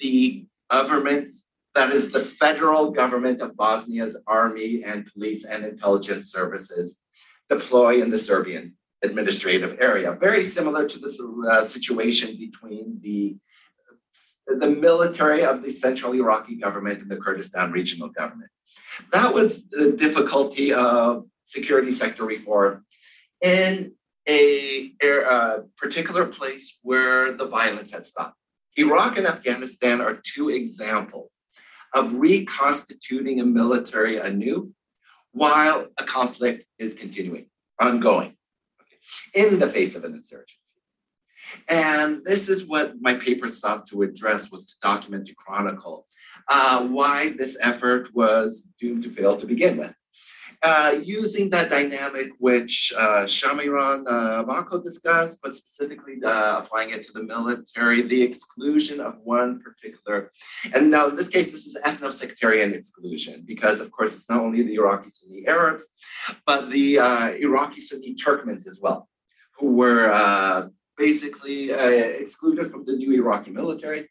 [0.00, 1.30] the government,
[1.74, 7.00] that is the federal government of Bosnia's army and police and intelligence services,
[7.48, 10.12] deploy in the Serbian administrative area.
[10.12, 13.36] Very similar to the uh, situation between the
[14.46, 18.50] the military of the central Iraqi government and the Kurdistan regional government.
[19.12, 22.84] That was the difficulty of security sector reform
[23.42, 23.92] in
[24.28, 28.36] a, a particular place where the violence had stopped.
[28.76, 31.36] Iraq and Afghanistan are two examples
[31.94, 34.72] of reconstituting a military anew
[35.32, 37.48] while a conflict is continuing,
[37.80, 38.36] ongoing,
[38.80, 40.65] okay, in the face of an insurgency.
[41.68, 46.06] And this is what my paper sought to address was to document, to chronicle
[46.48, 49.94] uh, why this effort was doomed to fail to begin with.
[50.62, 57.04] Uh, using that dynamic which uh, Shamiran uh, Mako discussed, but specifically uh, applying it
[57.06, 60.32] to the military, the exclusion of one particular,
[60.74, 64.62] and now in this case, this is ethno-sectarian exclusion, because of course it's not only
[64.62, 65.86] the Iraqi Sunni Arabs,
[66.46, 69.08] but the uh, Iraqi Sunni Turkmens as well,
[69.58, 74.08] who were uh, basically uh, excluded from the new Iraqi military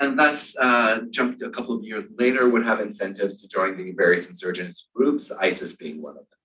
[0.00, 3.92] and thus uh, jumped a couple of years later would have incentives to join the
[3.92, 6.38] various insurgent groups, ISIS being one of them.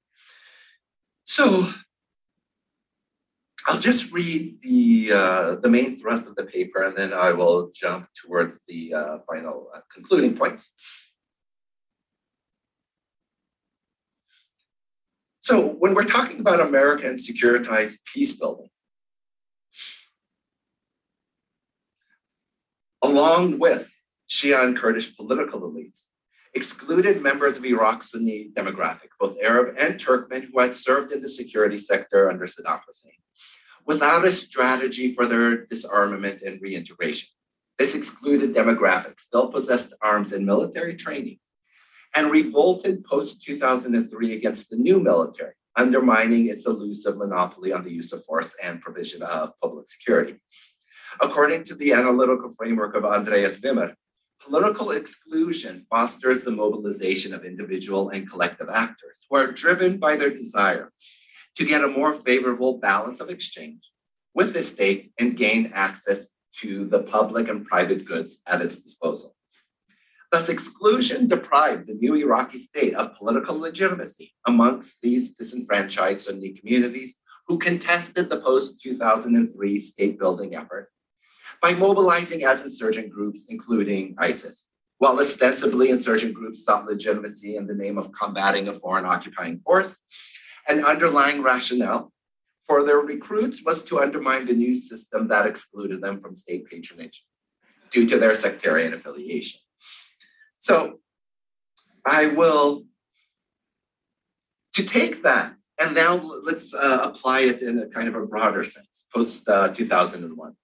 [1.24, 1.70] So
[3.68, 7.72] I'll just read the, uh, the main thrust of the paper and then I will
[7.74, 10.72] jump towards the uh, final uh, concluding points.
[15.40, 18.70] So when we're talking about American securitized peace building,
[23.02, 23.92] along with
[24.30, 26.06] Shia and Kurdish political elites,
[26.54, 31.30] excluded members of Iraq's Sunni demographic, both Arab and Turkmen, who had served in the
[31.30, 33.12] security sector under Saddam Hussein,
[33.86, 37.30] without a strategy for their disarmament and reintegration.
[37.78, 41.40] This excluded demographic still possessed arms and military training
[42.16, 48.12] and revolted post 2003 against the new military, undermining its elusive monopoly on the use
[48.12, 50.36] of force and provision of public security.
[51.22, 53.94] According to the analytical framework of Andreas Wimmer,
[54.40, 60.30] political exclusion fosters the mobilization of individual and collective actors who are driven by their
[60.30, 60.92] desire
[61.56, 63.82] to get a more favorable balance of exchange
[64.34, 69.36] with the state and gain access to the public and private goods at its disposal.
[70.32, 77.16] Thus, exclusion deprived the new Iraqi state of political legitimacy amongst these disenfranchised Sunni communities
[77.48, 80.92] who contested the post 2003 state building effort
[81.62, 84.66] by mobilizing as insurgent groups, including ISIS.
[84.98, 89.98] While ostensibly insurgent groups sought legitimacy in the name of combating a foreign occupying force,
[90.68, 92.12] an underlying rationale
[92.68, 97.26] for their recruits was to undermine the new system that excluded them from state patronage
[97.92, 99.60] due to their sectarian affiliation.
[100.60, 101.00] So
[102.06, 102.84] I will,
[104.74, 108.64] to take that, and now let's uh, apply it in a kind of a broader
[108.64, 110.56] sense, post uh, 2001.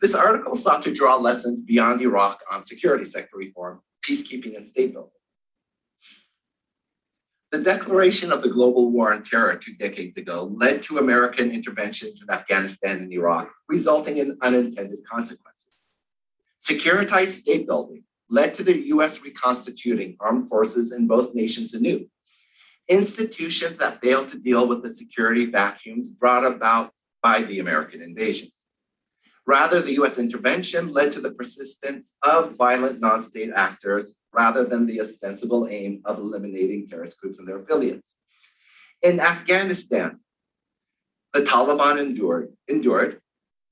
[0.00, 4.92] This article sought to draw lessons beyond Iraq on security sector reform, peacekeeping, and state
[4.92, 5.10] building.
[7.50, 12.22] The declaration of the global war on terror two decades ago led to American interventions
[12.22, 15.86] in Afghanistan and Iraq, resulting in unintended consequences.
[16.60, 22.08] Securitized state building led to the US reconstituting armed forces in both nations anew.
[22.88, 26.92] Institutions that failed to deal with the security vacuums brought about
[27.22, 28.61] by the American invasions.
[29.46, 34.86] Rather, the US intervention led to the persistence of violent non state actors rather than
[34.86, 38.14] the ostensible aim of eliminating terrorist groups and their affiliates.
[39.02, 40.20] In Afghanistan,
[41.32, 43.20] the Taliban endured, endured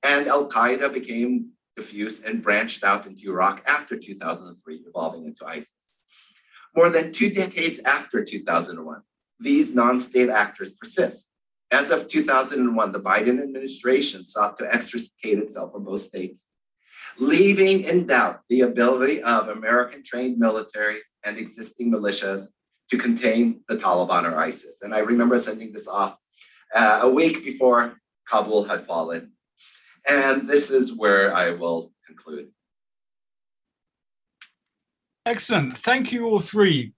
[0.02, 5.74] and Al Qaeda became diffuse and branched out into Iraq after 2003, evolving into ISIS.
[6.76, 9.02] More than two decades after 2001,
[9.38, 11.29] these non state actors persist.
[11.72, 16.46] As of 2001, the Biden administration sought to extricate itself from both states,
[17.18, 22.48] leaving in doubt the ability of American trained militaries and existing militias
[22.90, 24.83] to contain the Taliban or ISIS.
[24.83, 26.16] And I remember sending this off
[26.74, 27.96] uh, a week before
[28.28, 29.33] Kabul had fallen.
[30.09, 32.48] And this is where I will conclude.
[35.24, 35.78] Excellent.
[35.78, 36.94] Thank you all three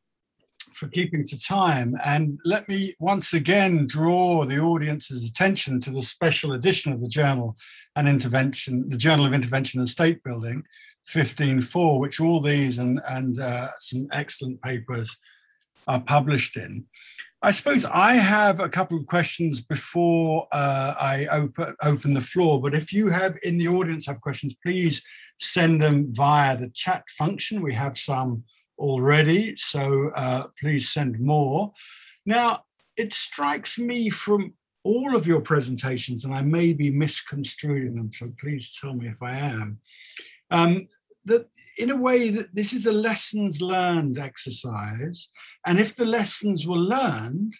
[0.75, 1.95] for keeping to time.
[2.05, 7.09] And let me once again draw the audience's attention to the special edition of the
[7.09, 7.57] Journal
[7.97, 10.65] and Intervention, the Journal of Intervention and State Building,
[11.09, 15.17] 15.4, which all these and, and uh, some excellent papers
[15.89, 16.87] are published in.
[17.45, 22.61] I suppose I have a couple of questions before uh, I open, open the floor,
[22.61, 25.03] but if you have in the audience have questions, please
[25.41, 27.61] send them via the chat function.
[27.61, 28.45] We have some
[28.79, 31.73] already, so uh, please send more.
[32.25, 32.65] Now,
[32.97, 34.55] it strikes me from
[34.85, 39.23] all of your presentations, and I may be misconstruing them, so please tell me if
[39.23, 39.81] I am,
[40.51, 40.89] um,
[41.25, 45.31] that in a way that this is a lessons learned exercise,
[45.65, 47.55] and if the lessons were learned,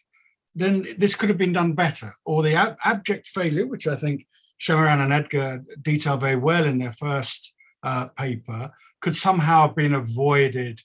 [0.55, 2.13] then this could have been done better.
[2.25, 4.27] Or the ab- abject failure, which I think
[4.61, 8.71] Shamiran and Edgar detail very well in their first uh, paper,
[9.01, 10.81] could somehow have been avoided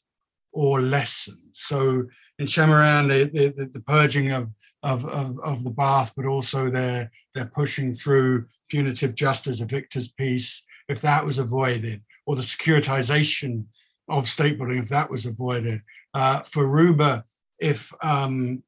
[0.58, 1.38] or lessened.
[1.54, 2.08] So
[2.40, 4.50] in Shamiran, the, the, the purging of,
[4.82, 10.12] of, of, of, the Ba'ath, but also they're, they're pushing through punitive justice, a victor's
[10.12, 13.66] peace, if that was avoided, or the securitization
[14.10, 15.82] of state building, if that was avoided.
[16.16, 17.24] Uh, for Ruba,
[17.60, 18.64] if um,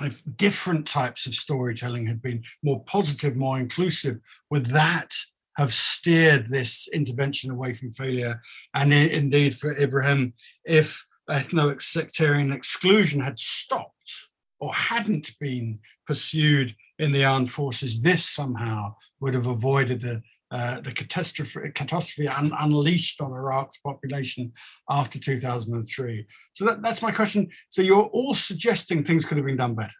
[0.00, 4.18] if different types of storytelling had been more positive, more inclusive,
[4.50, 5.10] would that
[5.56, 8.40] have steered this intervention away from failure?
[8.74, 17.12] And indeed, for Ibrahim, if ethno sectarian exclusion had stopped or hadn't been pursued in
[17.12, 23.20] the armed forces, this somehow would have avoided the uh, the catastrophe, catastrophe un- unleashed
[23.20, 24.52] on Iraq's population
[24.88, 26.24] after 2003.
[26.52, 27.50] So that, that's my question.
[27.68, 29.96] So you're all suggesting things could have been done better.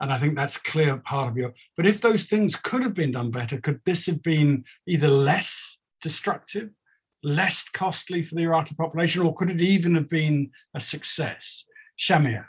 [0.00, 1.52] And I think that's clear part of your.
[1.76, 5.78] But if those things could have been done better, could this have been either less
[6.00, 6.70] destructive
[7.22, 11.64] less costly for the Iraqi population, or could it even have been a success?
[11.98, 12.46] Shamia.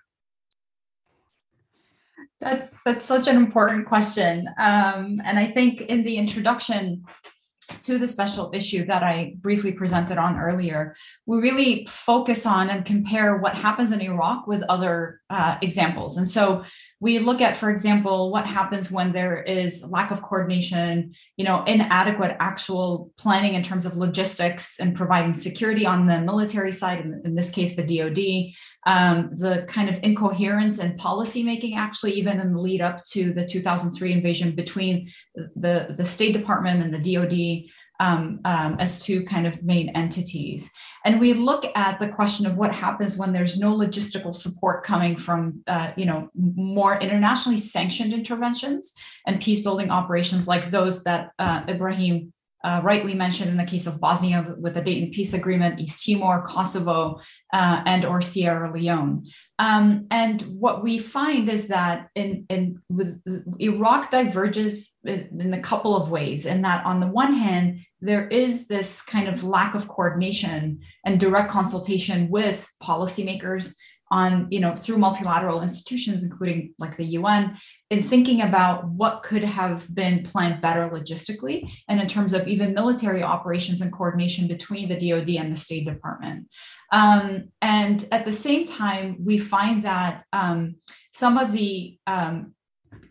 [2.40, 7.06] That's that's such an important question, um, and I think in the introduction
[7.82, 10.96] to the special issue that I briefly presented on earlier,
[11.26, 16.18] we really focus on and compare what happens in Iraq with other uh, examples.
[16.18, 16.64] And so
[17.00, 21.64] we look at, for example, what happens when there is lack of coordination, you know,
[21.66, 27.22] inadequate actual planning in terms of logistics and providing security on the military side, in,
[27.26, 28.54] in this case, the DoD,
[28.86, 33.46] um, the kind of incoherence and policymaking, actually, even in the lead up to the
[33.46, 37.70] 2003 invasion between the, the State Department and the DoD
[38.00, 40.70] um, um, as two kind of main entities.
[41.06, 45.16] And we look at the question of what happens when there's no logistical support coming
[45.16, 48.94] from, uh, you know, more internationally sanctioned interventions
[49.28, 53.88] and peace building operations like those that uh, Ibrahim uh, rightly mentioned in the case
[53.88, 57.20] of Bosnia with the Dayton Peace Agreement, East Timor, Kosovo,
[57.52, 59.26] uh, and or Sierra Leone.
[59.60, 63.22] Um, and what we find is that in, in with
[63.60, 66.46] Iraq diverges in, in a couple of ways.
[66.46, 71.20] In that, on the one hand, there is this kind of lack of coordination and
[71.20, 73.76] direct consultation with policymakers
[74.14, 77.58] on you know through multilateral institutions including like the un
[77.94, 82.74] in thinking about what could have been planned better logistically and in terms of even
[82.74, 86.48] military operations and coordination between the dod and the state department.
[86.92, 90.76] Um, and at the same time we find that um,
[91.12, 92.56] some of the um,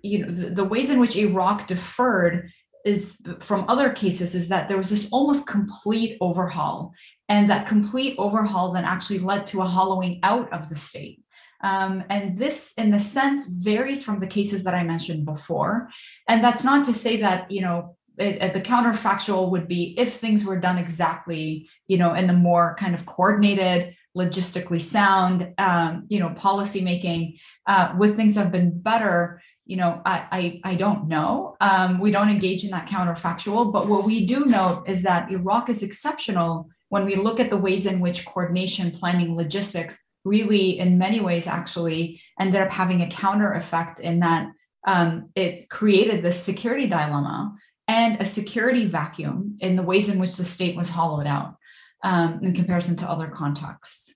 [0.03, 2.51] you know the, the ways in which iraq deferred
[2.85, 6.92] is from other cases is that there was this almost complete overhaul
[7.29, 11.23] and that complete overhaul then actually led to a hollowing out of the state
[11.62, 15.88] um, and this in the sense varies from the cases that i mentioned before.
[16.29, 20.44] And that's not to say that you know it, the counterfactual would be if things
[20.44, 26.18] were done exactly you know in the more kind of coordinated logistically sound um, you
[26.18, 29.40] know policy making uh, with things have been better?
[29.64, 31.57] You know, I I, I don't know.
[31.61, 35.68] Um, we don't engage in that counterfactual, but what we do know is that Iraq
[35.68, 40.99] is exceptional when we look at the ways in which coordination, planning, logistics really, in
[40.99, 44.49] many ways, actually ended up having a counter effect in that
[44.87, 47.55] um, it created this security dilemma
[47.89, 51.57] and a security vacuum in the ways in which the state was hollowed out
[52.03, 54.15] um, in comparison to other contexts.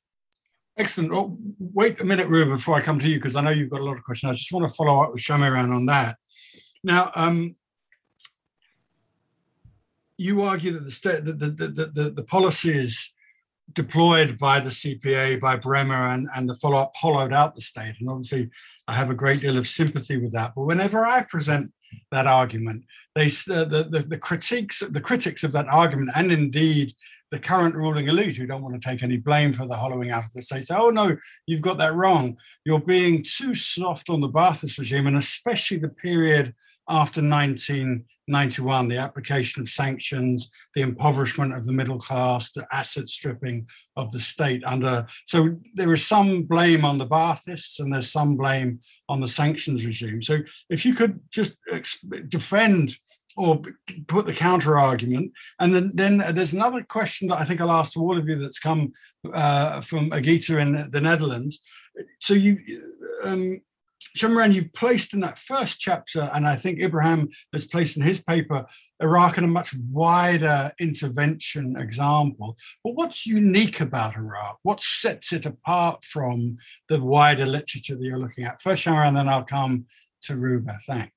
[0.79, 1.13] Excellent.
[1.13, 3.81] Well, wait a minute, Ruba, before I come to you, because I know you've got
[3.81, 4.31] a lot of questions.
[4.31, 6.19] I just want to follow up with Shamiran on that.
[6.85, 7.55] Now, um,
[10.19, 13.13] you argue that the, state, the, the, the, the, the policies
[13.73, 17.95] deployed by the CPA, by Bremer, and, and the follow up hollowed out the state.
[18.01, 18.49] And obviously,
[18.89, 20.53] I have a great deal of sympathy with that.
[20.55, 21.73] But whenever I present
[22.13, 26.93] that argument, they the, the, the critiques the critics of that argument, and indeed
[27.31, 30.25] the current ruling elite who don't want to take any blame for the hollowing out
[30.25, 32.37] of the state say, oh no, you've got that wrong.
[32.65, 36.55] You're being too soft on the Ba'athist regime, and especially the period
[36.89, 37.21] after
[38.29, 43.67] 1991, the application of sanctions, the impoverishment of the middle class, the asset stripping
[43.97, 45.07] of the state under.
[45.27, 49.87] So there is some blame on the Baathists and there's some blame on the sanctions
[49.87, 50.23] regime.
[50.23, 51.57] So if you could just
[52.29, 52.97] defend
[53.37, 53.61] or
[54.09, 55.33] put the counter argument.
[55.61, 58.37] And then, then there's another question that I think I'll ask to all of you
[58.37, 58.93] that's come
[59.33, 61.61] uh, from Agita in the Netherlands.
[62.19, 62.59] So you,
[63.25, 63.61] um,
[64.17, 68.23] Shamiran, you've placed in that first chapter, and I think Ibrahim has placed in his
[68.23, 68.65] paper,
[69.01, 72.57] Iraq in a much wider intervention example.
[72.83, 74.59] But what's unique about Iraq?
[74.63, 76.57] What sets it apart from
[76.89, 78.63] the wider literature that you're looking at?
[78.63, 79.85] First, Shamiran, then I'll come
[80.23, 80.79] to Ruba.
[80.87, 81.16] Thanks.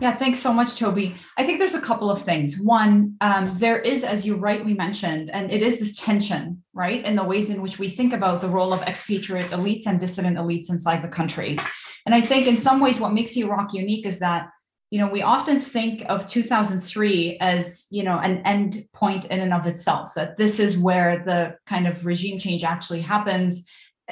[0.00, 1.16] Yeah, thanks so much, Toby.
[1.36, 2.60] I think there's a couple of things.
[2.60, 7.16] One, um, there is, as you rightly mentioned, and it is this tension, right, in
[7.16, 10.70] the ways in which we think about the role of expatriate elites and dissident elites
[10.70, 11.58] inside the country.
[12.06, 14.48] And I think in some ways, what makes Iraq unique is that,
[14.90, 19.52] you know, we often think of 2003 as, you know, an end point in and
[19.52, 23.66] of itself, that this is where the kind of regime change actually happens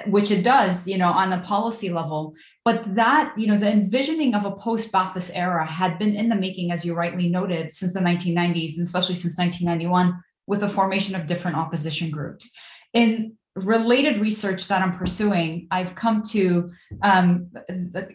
[0.06, 2.34] which it does, you know, on a policy level.
[2.66, 6.34] But that, you know, the envisioning of a post Ba'athist era had been in the
[6.34, 11.14] making, as you rightly noted, since the 1990s, and especially since 1991, with the formation
[11.14, 12.52] of different opposition groups.
[12.92, 16.68] In related research that I'm pursuing, I've come to
[17.02, 17.52] um,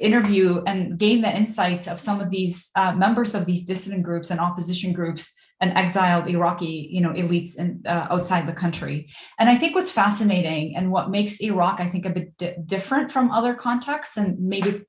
[0.02, 4.32] interview and gain the insights of some of these uh, members of these dissident groups
[4.32, 9.10] and opposition groups and exiled Iraqi, you know, elites in, uh, outside the country.
[9.38, 13.12] And I think what's fascinating and what makes Iraq, I think, a bit di- different
[13.12, 14.82] from other contexts, and maybe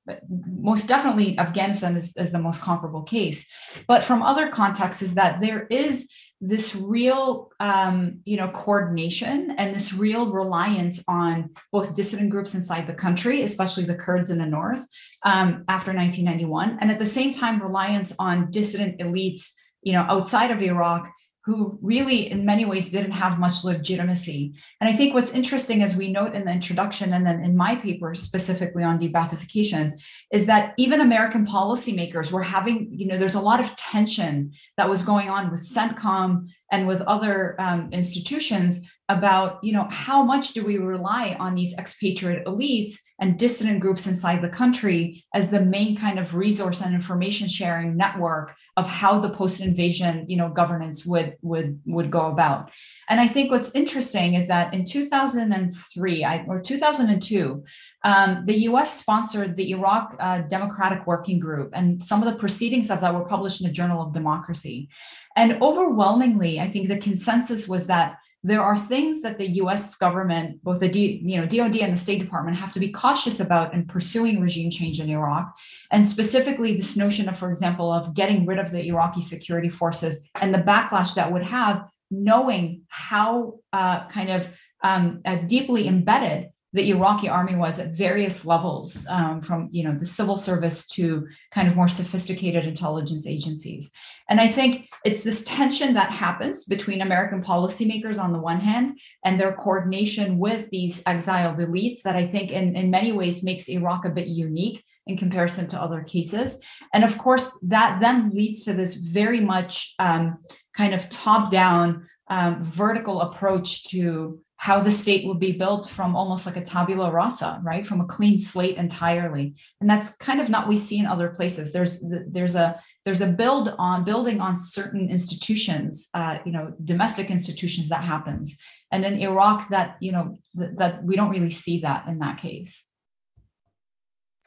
[0.59, 3.47] most definitely Afghanistan is, is the most comparable case,
[3.87, 6.09] but from other contexts is that there is
[6.45, 12.85] this real um, you know coordination and this real reliance on both dissident groups inside
[12.85, 14.85] the country especially the kurds in the north
[15.23, 19.51] um, after 1991 and at the same time reliance on dissident elites
[19.83, 21.11] you know, outside of Iraq
[21.45, 24.53] who really in many ways didn't have much legitimacy.
[24.79, 27.75] And I think what's interesting as we note in the introduction and then in my
[27.75, 29.99] paper specifically on de-Baathification
[30.31, 34.89] is that even American policymakers were having, you know, there's a lot of tension that
[34.89, 40.53] was going on with CENTCOM and with other um, institutions about you know how much
[40.53, 45.61] do we rely on these expatriate elites and dissident groups inside the country as the
[45.61, 50.49] main kind of resource and information sharing network of how the post invasion you know
[50.49, 52.71] governance would would would go about?
[53.09, 57.63] And i think what's interesting is that in 2003 I, or 2002
[58.05, 62.89] um, the us sponsored the iraq uh, democratic working group and some of the proceedings
[62.89, 64.87] of that were published in the journal of democracy.
[65.35, 69.95] And overwhelmingly i think the consensus was that there are things that the U.S.
[69.95, 73.39] government, both the D, you know DoD and the State Department, have to be cautious
[73.39, 75.55] about in pursuing regime change in Iraq,
[75.91, 80.27] and specifically this notion of, for example, of getting rid of the Iraqi security forces
[80.35, 84.49] and the backlash that would have, knowing how uh, kind of
[84.83, 89.95] um, uh, deeply embedded the Iraqi army was at various levels, um, from you know
[89.95, 93.91] the civil service to kind of more sophisticated intelligence agencies.
[94.29, 98.99] And I think it's this tension that happens between American policymakers on the one hand
[99.23, 103.69] and their coordination with these exiled elites that I think in, in many ways makes
[103.69, 106.61] Iraq a bit unique in comparison to other cases.
[106.93, 110.37] And of course, that then leads to this very much um,
[110.75, 116.15] kind of top down um, vertical approach to how the state will be built from
[116.15, 117.85] almost like a tabula rasa, right?
[117.85, 119.55] From a clean slate entirely.
[119.81, 121.73] And that's kind of not we see in other places.
[121.73, 127.29] There's there's a there's a build on building on certain institutions, uh, you know, domestic
[127.29, 128.57] institutions that happens.
[128.89, 132.37] And in Iraq, that you know th- that we don't really see that in that
[132.37, 132.85] case.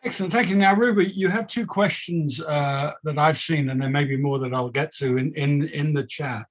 [0.03, 0.57] Excellent, thank you.
[0.57, 4.39] Now, Ruba, you have two questions uh, that I've seen, and there may be more
[4.39, 6.47] that I'll get to in in in the chat.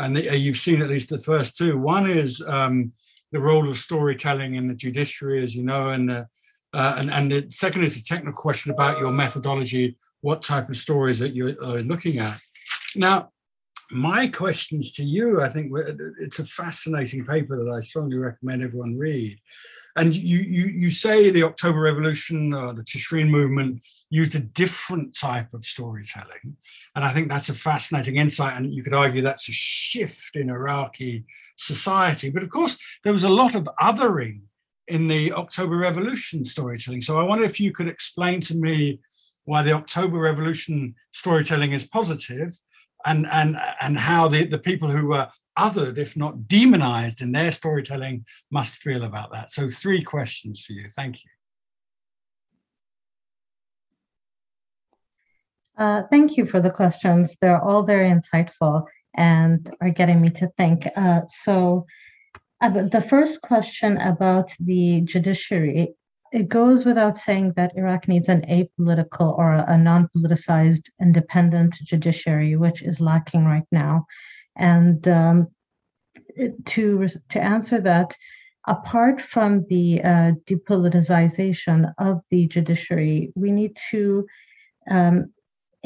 [0.00, 1.76] And the, uh, you've seen at least the first two.
[1.76, 2.92] One is um,
[3.32, 6.24] the role of storytelling in the judiciary, as you know, and uh,
[6.74, 10.76] uh, and and the second is a technical question about your methodology, what type of
[10.76, 12.36] stories that you're looking at.
[12.96, 13.30] Now,
[13.90, 15.72] my questions to you, I think
[16.20, 19.38] it's a fascinating paper that I strongly recommend everyone read.
[19.98, 25.16] and you you you say the October Revolution, uh, the Tishreen movement, used a different
[25.16, 26.56] type of storytelling,
[26.94, 28.56] and I think that's a fascinating insight.
[28.56, 31.24] And you could argue that's a shift in Iraqi
[31.58, 32.30] society.
[32.30, 34.40] But of course, there was a lot of othering
[34.86, 37.02] in the October Revolution storytelling.
[37.02, 39.00] So I wonder if you could explain to me
[39.44, 42.58] why the October Revolution storytelling is positive,
[43.06, 45.28] and and and how the, the people who were
[45.58, 49.50] othered, if not demonized in their storytelling, must feel about that.
[49.50, 50.88] So, three questions for you.
[50.90, 51.30] Thank you.
[55.78, 57.36] Uh, thank you for the questions.
[57.40, 60.86] They're all very insightful and are getting me to think.
[60.96, 61.86] Uh, so,
[62.60, 65.94] uh, the first question about the judiciary,
[66.32, 72.56] it goes without saying that Iraq needs an apolitical or a non politicized independent judiciary,
[72.56, 74.06] which is lacking right now.
[74.56, 75.48] And um,
[76.66, 78.16] to to answer that,
[78.66, 84.26] apart from the uh, depoliticization of the judiciary, we need to
[84.90, 85.32] um,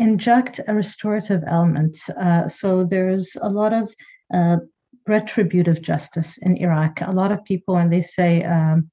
[0.03, 1.97] inject a restorative element.
[2.21, 3.95] Uh, so there's a lot of
[4.35, 4.57] uh,
[5.07, 7.01] retributive justice in Iraq.
[7.01, 8.91] A lot of people, when they say, um,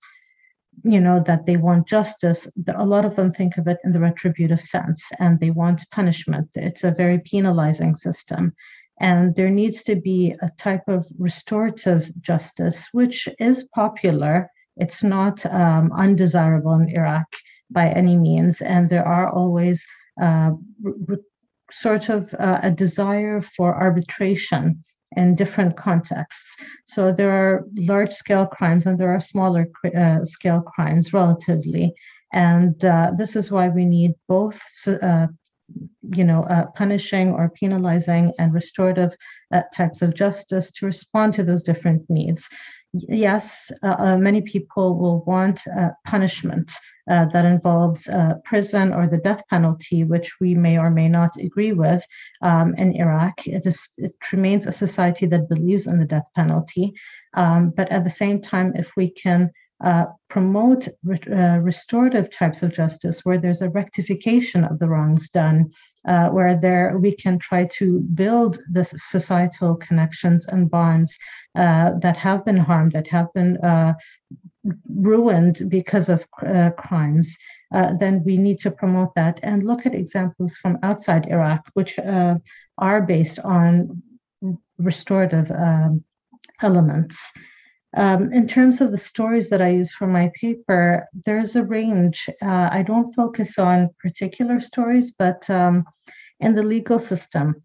[0.84, 2.48] you know, that they want justice,
[2.86, 6.48] a lot of them think of it in the retributive sense and they want punishment.
[6.56, 8.54] It's a very penalizing system.
[9.02, 14.50] And there needs to be a type of restorative justice, which is popular.
[14.78, 17.30] It's not um, undesirable in Iraq
[17.70, 18.62] by any means.
[18.62, 19.86] And there are always
[20.22, 20.52] uh,
[21.72, 24.82] sort of uh, a desire for arbitration
[25.16, 26.58] in different contexts.
[26.86, 31.94] So there are large scale crimes and there are smaller uh, scale crimes relatively.
[32.32, 35.28] And uh, this is why we need both uh,
[36.16, 39.16] you know, uh, punishing or penalizing and restorative
[39.54, 42.50] uh, types of justice to respond to those different needs.
[42.94, 46.72] Yes, uh, uh many people will want uh, punishment
[47.10, 48.10] uh, that involves
[48.46, 52.04] prison or the death penalty, which we may or may not agree with
[52.42, 53.48] um, in Iraq.
[53.48, 56.94] It, is, it remains a society that believes in the death penalty.
[57.36, 59.52] Um, but at the same time, if we can
[59.84, 65.30] uh, promote re- uh, restorative types of justice where there's a rectification of the wrongs
[65.30, 65.72] done
[66.06, 71.18] uh, where there we can try to build the societal connections and bonds
[71.56, 73.94] uh, that have been harmed that have been uh,
[74.96, 77.38] ruined because of uh, crimes
[78.00, 79.40] then we need to promote that.
[79.44, 84.02] And look at examples from outside iraq which are based on
[84.78, 86.04] restorative um,
[86.62, 87.32] elements
[87.98, 92.30] um, in terms of the stories that I use for my paper, there's a range.
[92.42, 95.86] Uh, I don't focus on particular stories, but um,
[96.40, 97.64] in the legal system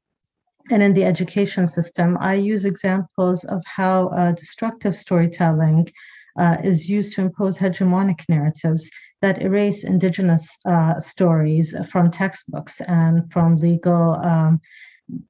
[0.70, 5.88] and in the education system, I use examples of how uh, destructive storytelling
[6.38, 13.30] uh, is used to impose hegemonic narratives that erase indigenous uh, stories from textbooks and
[13.30, 14.60] from legal um,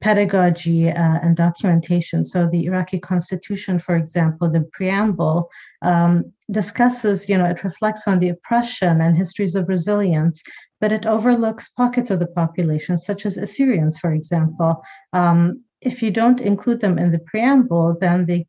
[0.01, 2.23] pedagogy uh, and documentation.
[2.23, 5.49] So the Iraqi constitution, for example, the preamble
[5.81, 10.43] um, discusses, you know, it reflects on the oppression and histories of resilience,
[10.79, 14.81] but it overlooks pockets of the population, such as Assyrians, for example.
[15.13, 18.47] Um, if you don't include them in the preamble, then they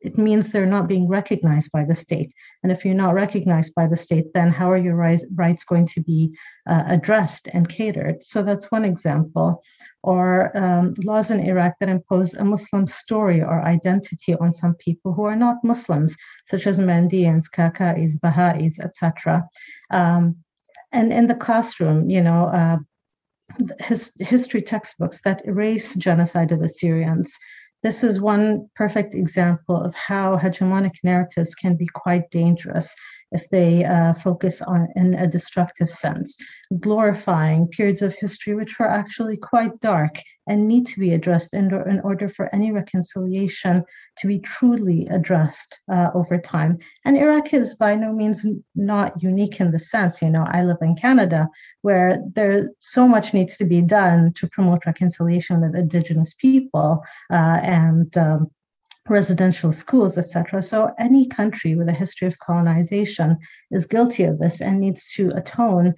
[0.00, 2.32] it means they're not being recognized by the state.
[2.62, 6.00] And if you're not recognized by the state, then how are your rights going to
[6.00, 6.32] be
[6.68, 8.24] uh, addressed and catered?
[8.24, 9.62] So that's one example
[10.04, 15.14] or um, laws in Iraq that impose a Muslim story or identity on some people
[15.14, 16.14] who are not Muslims,
[16.46, 19.48] such as Mandaeans, Kakais, Baha'is, etc.
[19.90, 20.36] Um,
[20.92, 22.76] and in the classroom, you know, uh,
[23.80, 27.38] his, history textbooks that erase genocide of Assyrians.
[27.84, 32.96] This is one perfect example of how hegemonic narratives can be quite dangerous
[33.34, 36.36] if they uh, focus on in a destructive sense,
[36.80, 40.14] glorifying periods of history which were actually quite dark
[40.46, 43.82] and need to be addressed in, in order for any reconciliation
[44.18, 46.78] to be truly addressed uh, over time.
[47.04, 50.76] And Iraq is by no means not unique in the sense, you know, I live
[50.82, 51.48] in Canada
[51.82, 57.58] where there so much needs to be done to promote reconciliation with Indigenous people uh,
[57.62, 58.50] and um,
[59.08, 60.62] residential schools, etc.
[60.62, 63.38] So any country with a history of colonization
[63.70, 65.94] is guilty of this and needs to atone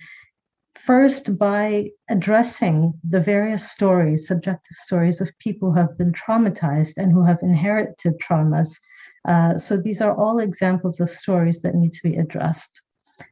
[0.74, 7.12] first by addressing the various stories, subjective stories of people who have been traumatized and
[7.12, 8.78] who have inherited traumas.
[9.26, 12.82] Uh, so these are all examples of stories that need to be addressed.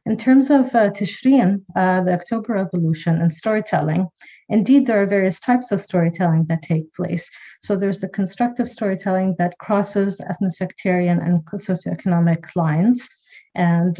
[0.05, 4.07] In terms of uh, Tishreen, uh, the October Revolution, and storytelling,
[4.49, 7.29] indeed, there are various types of storytelling that take place.
[7.63, 13.07] So there's the constructive storytelling that crosses ethnosectarian and socioeconomic lines.
[13.53, 13.99] And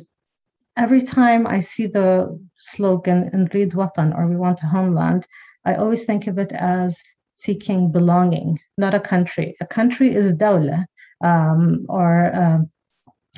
[0.78, 5.28] every time I see the slogan Nrid Watan, or we want a homeland,
[5.66, 7.02] I always think of it as
[7.34, 9.56] seeking belonging, not a country.
[9.62, 10.86] A country is dawla,
[11.24, 12.70] um, or, um,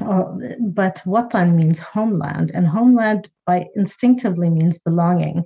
[0.02, 5.44] or but Watan means homeland, and homeland by instinctively means belonging.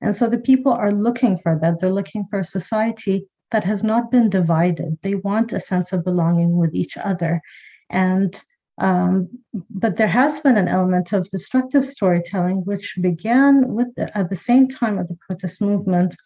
[0.00, 1.78] And so the people are looking for that.
[1.78, 4.98] They're looking for a society that has not been divided.
[5.02, 7.40] They want a sense of belonging with each other.
[7.90, 8.42] And
[8.78, 9.28] um,
[9.70, 14.36] but there has been an element of destructive storytelling, which began with the, at the
[14.36, 16.16] same time of the protest movement,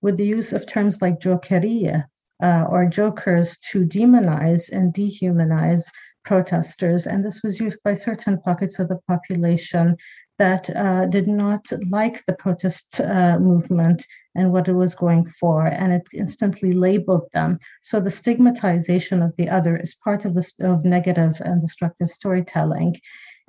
[0.00, 2.04] with the use of terms like jokeria
[2.42, 5.90] uh, or jokers to demonize and dehumanize
[6.28, 7.06] protesters.
[7.06, 9.96] And this was used by certain pockets of the population
[10.38, 14.06] that uh, did not like the protest uh, movement
[14.36, 17.58] and what it was going for, and it instantly labeled them.
[17.82, 22.94] So the stigmatization of the other is part of the of negative and destructive storytelling,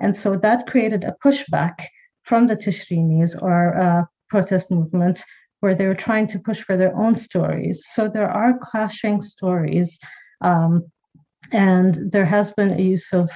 [0.00, 1.76] and so that created a pushback
[2.28, 5.22] from the Tishrinis or uh, protest movement
[5.60, 7.84] where they were trying to push for their own stories.
[7.94, 9.98] So there are clashing stories,
[10.40, 10.72] um,
[11.52, 13.30] and there has been a use of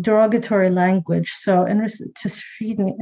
[0.00, 1.30] derogatory language.
[1.30, 2.96] So in Tishrini,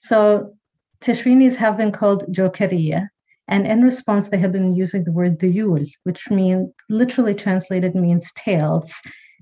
[0.00, 0.54] so
[1.00, 3.08] Tishrinis have been called Jokeria,
[3.48, 8.30] and in response, they have been using the word duyul, which mean literally translated means
[8.34, 8.92] tails,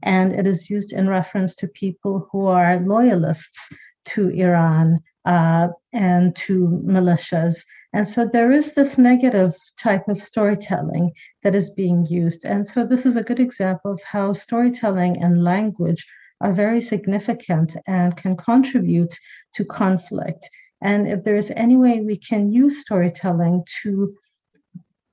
[0.02, 3.70] and it is used in reference to people who are loyalists
[4.06, 7.64] to Iran uh, and to militias.
[7.92, 12.44] And so there is this negative type of storytelling that is being used.
[12.44, 16.06] And so this is a good example of how storytelling and language
[16.40, 19.18] are very significant and can contribute
[19.54, 20.48] to conflict.
[20.82, 24.14] And if there is any way we can use storytelling to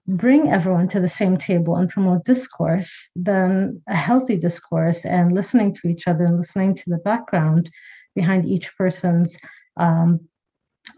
[0.08, 5.74] bring everyone to the same table and promote discourse, then a healthy discourse and listening
[5.74, 7.72] to each other and listening to the background
[8.16, 9.38] behind each person's
[9.78, 10.20] um,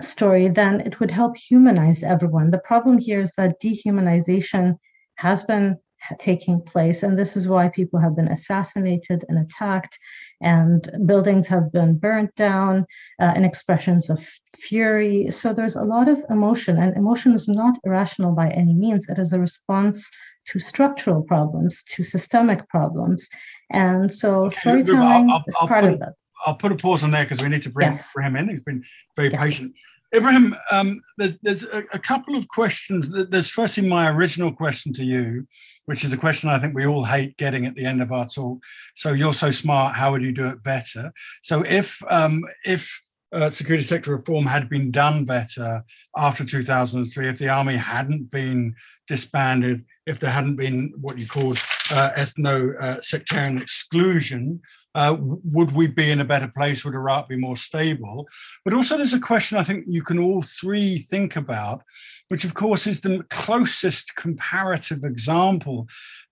[0.01, 2.51] story, then it would help humanize everyone.
[2.51, 4.77] The problem here is that dehumanization
[5.15, 5.77] has been
[6.19, 7.03] taking place.
[7.03, 9.97] And this is why people have been assassinated and attacked,
[10.41, 12.85] and buildings have been burnt down,
[13.19, 15.31] uh, and expressions of fury.
[15.31, 19.07] So there's a lot of emotion, and emotion is not irrational by any means.
[19.09, 20.09] It is a response
[20.49, 23.27] to structural problems, to systemic problems.
[23.71, 26.13] And so storytelling I'll, I'll, is part I'll of it.
[26.45, 28.13] I'll put a pause on there because we need to bring yes.
[28.15, 28.49] him in.
[28.49, 28.83] He's been
[29.15, 29.41] very yes.
[29.41, 29.75] patient.
[30.13, 33.11] Ibrahim, um, there's, there's a, a, couple of questions.
[33.29, 35.47] There's firstly my original question to you,
[35.85, 38.25] which is a question I think we all hate getting at the end of our
[38.25, 38.63] talk.
[38.95, 41.11] So you're so smart, how would you do it better?
[41.41, 43.01] So if um, if
[43.33, 45.83] uh, security sector reform had been done better
[46.17, 48.75] after 2003, if the army hadn't been
[49.07, 51.57] disbanded, if there hadn't been what you called
[51.91, 54.61] uh, ethno-sectarian uh, exclusion,
[54.95, 56.83] uh, would we be in a better place?
[56.83, 58.27] Would Iraq be more stable?
[58.63, 61.83] But also, there's a question I think you can all three think about,
[62.29, 65.87] which of course is the closest comparative example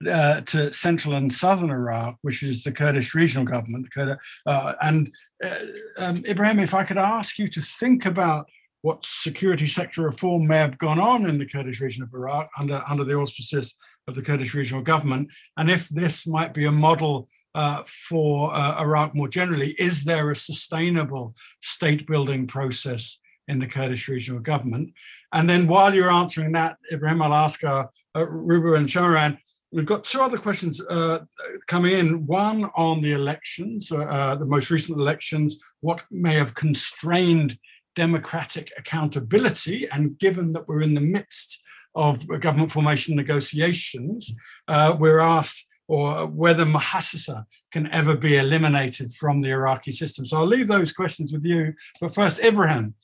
[0.09, 3.87] uh, to central and southern Iraq, which is the Kurdish regional government.
[3.93, 5.11] The uh, and
[5.43, 5.55] uh,
[5.99, 8.47] um, Ibrahim, if I could ask you to think about
[8.81, 12.81] what security sector reform may have gone on in the Kurdish region of Iraq under,
[12.89, 13.75] under the auspices
[14.07, 18.81] of the Kurdish regional government, and if this might be a model uh, for uh,
[18.81, 19.71] Iraq more generally.
[19.79, 24.93] Is there a sustainable state building process in the Kurdish regional government?
[25.33, 27.85] And then while you're answering that, Ibrahim, I'll ask uh,
[28.15, 29.37] uh, and Shamiran,
[29.73, 31.21] We've got two other questions uh,
[31.65, 32.27] coming in.
[32.27, 37.57] One on the elections, uh, the most recent elections, what may have constrained
[37.95, 39.87] democratic accountability.
[39.91, 41.63] And given that we're in the midst
[41.95, 44.35] of government formation negotiations,
[44.67, 50.25] uh, we're asked or whether Muhassasa can ever be eliminated from the Iraqi system.
[50.25, 51.73] So I'll leave those questions with you.
[51.99, 52.95] But first, Ibrahim,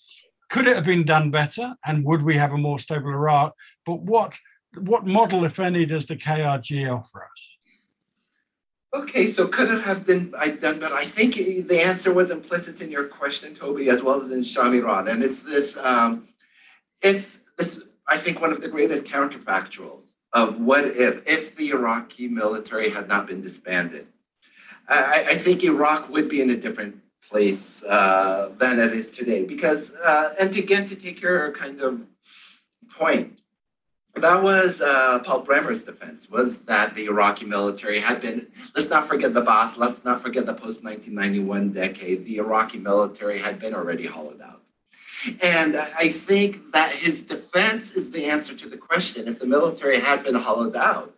[0.49, 1.75] could it have been done better?
[1.86, 3.53] And would we have a more stable Iraq?
[3.86, 4.38] But what,
[4.77, 7.57] what model, if any, does the KRG offer us?
[8.91, 10.95] Okay, so could it have been I done, better?
[10.95, 15.11] I think the answer was implicit in your question, Toby, as well as in Shamiran.
[15.11, 16.30] And it's this um,
[17.03, 22.27] if this I think one of the greatest counterfactuals of what if if the Iraqi
[22.27, 24.07] military had not been disbanded.
[24.88, 26.97] I, I think Iraq would be in a different
[27.30, 32.01] place uh, than it is today because uh, and again to take your kind of
[32.89, 33.39] point
[34.15, 39.07] that was uh, Paul Bremer's defense was that the Iraqi military had been let's not
[39.07, 43.75] forget the Ba'ath let's not forget the post 1991 decade the Iraqi military had been
[43.75, 44.61] already hollowed out
[45.41, 49.28] and I think that his defense is the answer to the question.
[49.28, 51.13] If the military had been hollowed out,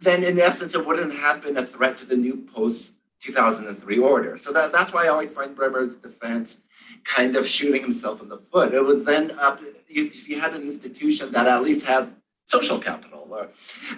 [0.00, 4.36] then in essence, it wouldn't have been a threat to the new post 2003 order.
[4.36, 6.64] So that, that's why I always find Bremer's defense
[7.04, 8.74] kind of shooting himself in the foot.
[8.74, 12.12] It was then up, if you had an institution that at least had
[12.46, 13.48] social capital or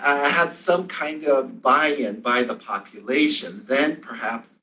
[0.03, 4.59] uh, had some kind of buy-in by the population, then perhaps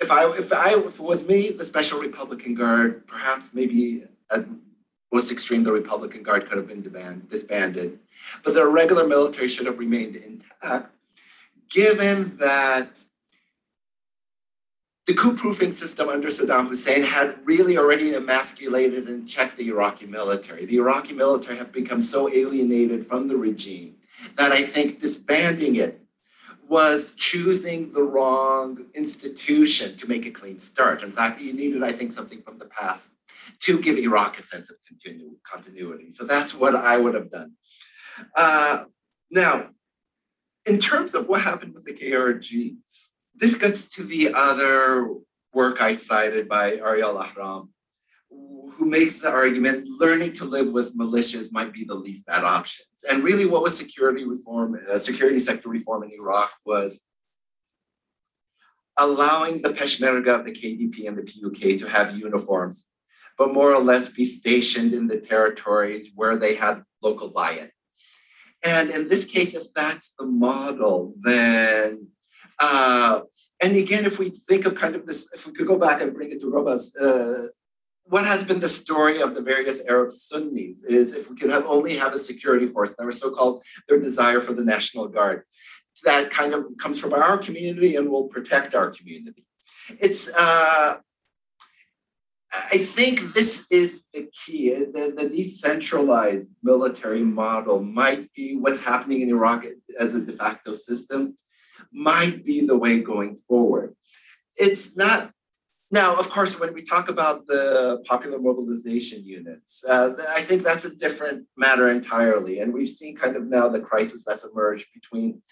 [0.00, 4.46] if I if I if it was me, the Special Republican Guard, perhaps maybe at
[5.12, 6.82] most extreme, the Republican Guard could have been
[7.28, 7.98] disbanded,
[8.44, 10.94] but the regular military should have remained intact,
[11.68, 12.96] given that
[15.06, 20.06] the coup proofing system under Saddam Hussein had really already emasculated and checked the Iraqi
[20.06, 20.64] military.
[20.64, 23.96] The Iraqi military had become so alienated from the regime
[24.36, 25.99] that I think disbanding it
[26.70, 31.02] was choosing the wrong institution to make a clean start.
[31.02, 33.10] In fact, you needed, I think, something from the past
[33.62, 36.12] to give Iraq a sense of continu- continuity.
[36.12, 37.54] So that's what I would have done.
[38.36, 38.84] Uh,
[39.32, 39.70] now,
[40.64, 42.76] in terms of what happened with the KRG,
[43.34, 45.08] this gets to the other
[45.52, 47.70] work I cited by Ariel Ahram,
[48.30, 53.04] who makes the argument learning to live with militias might be the least bad options.
[53.10, 57.00] And really, what was security reform, uh, security sector reform in Iraq was
[58.96, 62.86] allowing the Peshmerga, the KDP, and the PUK to have uniforms,
[63.36, 67.70] but more or less be stationed in the territories where they had local buy in.
[68.62, 72.08] And in this case, if that's the model, then
[72.60, 73.22] uh,
[73.62, 76.12] and again, if we think of kind of this, if we could go back and
[76.12, 77.48] bring it to Ruba's, uh,
[78.04, 81.66] what has been the story of the various Arab Sunnis is if we could have
[81.66, 85.44] only have a security force, was so-called their desire for the National Guard,
[86.04, 89.46] that kind of comes from our community and will protect our community.
[90.00, 90.96] It's, uh,
[92.52, 94.70] I think this is the key.
[94.70, 99.66] The, the, decentralized military model might be what's happening in Iraq
[99.98, 101.36] as a de facto system
[101.92, 103.94] might be the way going forward.
[104.56, 105.32] It's not
[105.92, 110.84] now, of course, when we talk about the popular mobilization units, uh, I think that's
[110.84, 112.60] a different matter entirely.
[112.60, 115.42] And we've seen kind of now the crisis that's emerged between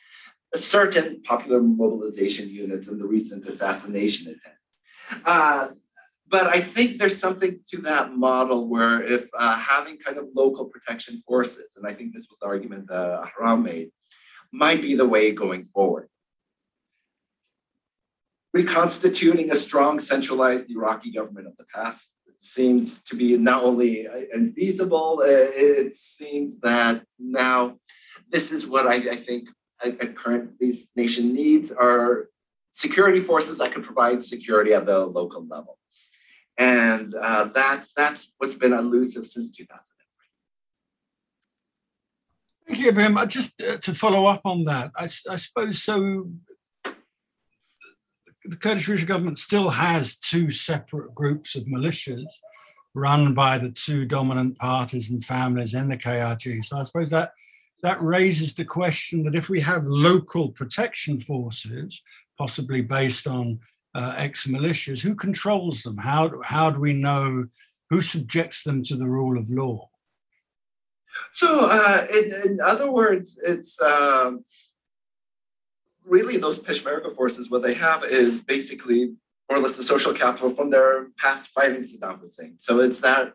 [0.55, 5.25] certain popular mobilization units and the recent assassination attempt.
[5.25, 5.69] Uh,
[6.29, 10.67] but I think there's something to that model where if uh, having kind of local
[10.67, 13.91] protection forces, and I think this was the argument that Ahram made,
[14.53, 16.09] might be the way going forward
[18.53, 25.19] reconstituting a strong centralized Iraqi government of the past seems to be not only infeasible,
[25.21, 27.77] uh, it seems that now
[28.31, 29.49] this is what I, I think
[29.83, 32.29] a, a current these nation needs are
[32.71, 35.79] security forces that can provide security at the local level.
[36.57, 39.99] And uh, that's, that's what's been elusive since 2003.
[42.67, 43.29] Thank you, Ibrahim.
[43.29, 46.29] Just uh, to follow up on that, I, I suppose so
[48.49, 52.33] the Kurdish regional government still has two separate groups of militias
[52.95, 56.65] run by the two dominant parties and families in the KRG.
[56.65, 57.33] So I suppose that
[57.83, 62.03] that raises the question that if we have local protection forces,
[62.37, 63.61] possibly based on
[63.95, 65.97] uh, ex-militias, who controls them?
[65.97, 67.47] How, how do we know
[67.91, 69.89] who subjects them to the rule of law?
[71.33, 74.45] So, uh, in, in, other words, it's um,
[76.09, 79.15] really those Peshmerga forces, what they have is basically
[79.51, 82.59] more or less the social capital from their past fighting Saddam Hussein.
[82.59, 83.33] So it's that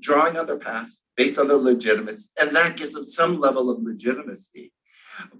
[0.00, 3.82] drawing on their past based on their legitimacy, and that gives them some level of
[3.82, 4.72] legitimacy.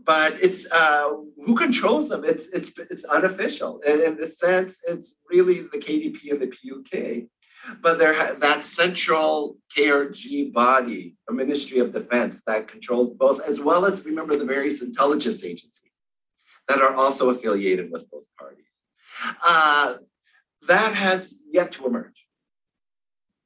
[0.05, 1.11] But it's uh,
[1.45, 2.24] who controls them.
[2.24, 7.28] It's it's it's unofficial, and in the sense, it's really the KDP and the PUK.
[7.82, 13.84] But there, that central KRG body, a Ministry of Defense, that controls both, as well
[13.84, 15.86] as remember the various intelligence agencies
[16.69, 18.64] that are also affiliated with both parties.
[19.45, 19.97] Uh,
[20.69, 22.27] that has yet to emerge.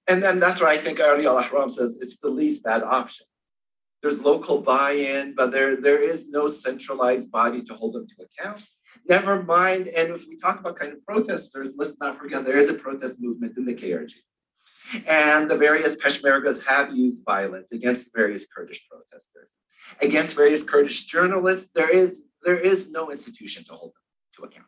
[0.08, 3.26] And then that's why I think Ariel Ahram says it's the least bad option.
[4.02, 8.62] There's local buy-in, but there, there is no centralized body to hold them to account.
[9.08, 12.70] Never mind, and if we talk about kind of protesters, let's not forget there is
[12.70, 14.14] a protest movement in the KRG.
[15.06, 19.50] And the various Peshmergas have used violence against various Kurdish protesters.
[20.00, 24.02] Against various Kurdish journalists, there is there is no institution to hold them
[24.36, 24.66] to account.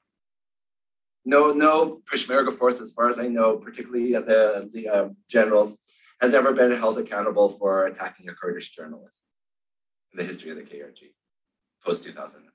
[1.25, 5.75] No, no Peshmerga force, as far as I know, particularly the, the uh, generals,
[6.20, 9.20] has ever been held accountable for attacking a Kurdish journalist
[10.12, 11.12] in the history of the KRG
[11.85, 12.53] post 2003.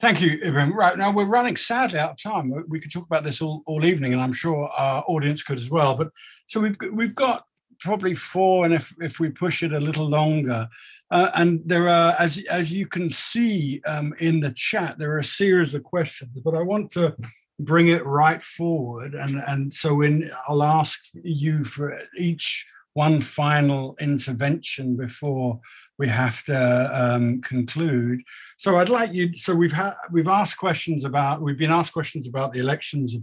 [0.00, 0.74] Thank you, Ibrahim.
[0.74, 2.50] Right now, we're running sadly out of time.
[2.68, 5.70] We could talk about this all, all evening, and I'm sure our audience could as
[5.70, 5.94] well.
[5.94, 6.08] But
[6.46, 7.44] so we've we've got
[7.80, 10.68] probably four, and if if we push it a little longer.
[11.10, 15.18] Uh, and there are, as as you can see um, in the chat, there are
[15.18, 16.40] a series of questions.
[16.44, 17.16] But I want to
[17.58, 23.96] bring it right forward, and and so in I'll ask you for each one final
[24.00, 25.60] intervention before
[25.98, 28.20] we have to um, conclude.
[28.58, 29.32] So I'd like you.
[29.34, 33.22] So we've had we've asked questions about we've been asked questions about the elections of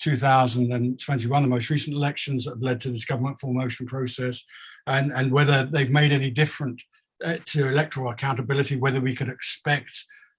[0.00, 4.42] 2021, the most recent elections that have led to this government formation process,
[4.86, 6.82] and and whether they've made any difference
[7.24, 8.76] uh, to electoral accountability.
[8.76, 9.92] Whether we could expect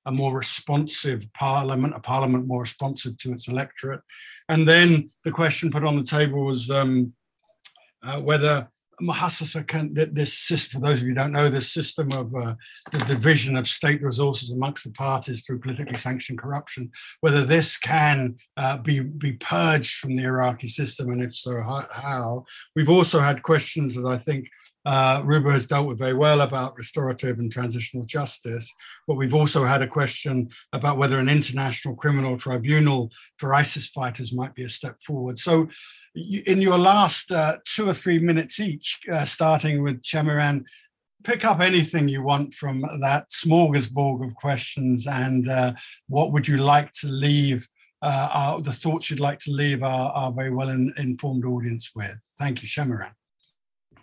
[0.06, 4.02] a more responsive parliament, a parliament more responsive to its electorate,
[4.50, 6.70] and then the question put on the table was.
[6.70, 7.14] Um,
[8.04, 8.70] uh, whether
[9.02, 12.56] Muhassasa can, this system, for those of you don't know, this system of uh,
[12.92, 16.92] the division of state resources amongst the parties through politically sanctioned corruption,
[17.22, 22.46] whether this can uh, be, be purged from the Iraqi system, and if so, how.
[22.76, 24.50] We've also had questions that I think
[24.88, 25.22] uh,
[25.52, 28.74] has dealt with very well about restorative and transitional justice.
[29.06, 34.34] But we've also had a question about whether an international criminal tribunal for ISIS fighters
[34.34, 35.40] might be a step forward.
[35.40, 35.68] So,
[36.16, 40.64] in your last uh, two or three minutes each, uh, starting with Shamiran,
[41.26, 45.74] pick up anything you want from that smorgasbord of questions and uh,
[46.08, 47.68] what would you like to leave
[48.02, 51.92] uh, our, the thoughts you'd like to leave our, our very well in, informed audience
[51.94, 52.16] with.
[52.40, 53.12] Thank you, Shamiran.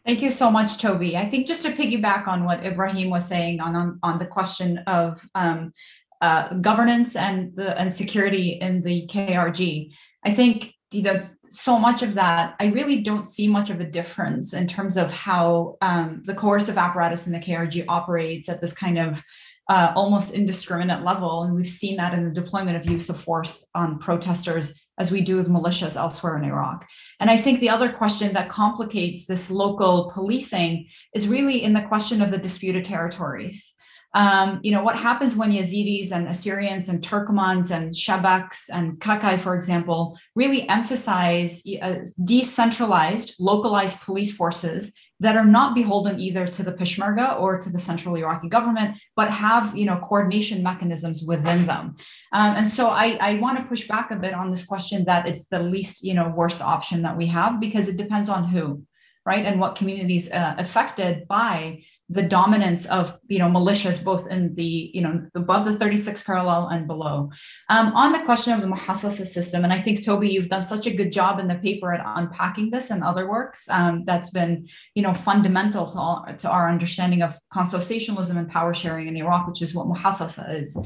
[0.05, 1.17] Thank you so much, Toby.
[1.17, 4.79] I think just to piggyback on what Ibrahim was saying on on, on the question
[4.87, 5.73] of um,
[6.21, 9.91] uh, governance and the and security in the KRG,
[10.23, 13.89] I think you know so much of that I really don't see much of a
[13.89, 18.73] difference in terms of how um, the coercive apparatus in the KRG operates at this
[18.73, 19.23] kind of
[19.69, 21.43] uh, almost indiscriminate level.
[21.43, 25.21] And we've seen that in the deployment of use of force on protesters as we
[25.21, 26.87] do with militias elsewhere in Iraq.
[27.19, 31.83] And I think the other question that complicates this local policing is really in the
[31.83, 33.73] question of the disputed territories.
[34.15, 39.41] Um, you know, what happens when Yazidis and Assyrians and Turkomans and Shabaks and Kakai,
[39.41, 46.63] for example, really emphasize uh, decentralized, localized police forces that are not beholden either to
[46.63, 51.67] the Peshmerga or to the central Iraqi government, but have you know coordination mechanisms within
[51.67, 51.97] them.
[52.33, 55.27] Um, and so I, I want to push back a bit on this question that
[55.29, 58.83] it's the least you know worst option that we have because it depends on who,
[59.25, 64.55] right, and what communities uh, affected by the dominance of you know militias both in
[64.55, 67.31] the you know above the 36 parallel and below.
[67.71, 70.87] Um, on the question of the muhassasa system and i think toby you've done such
[70.87, 74.69] a good job in the paper at unpacking this and other works um, that's been
[74.95, 79.49] you know fundamental to, all, to our understanding of consociationalism and power sharing in iraq
[79.49, 80.79] which is what muhassasa is.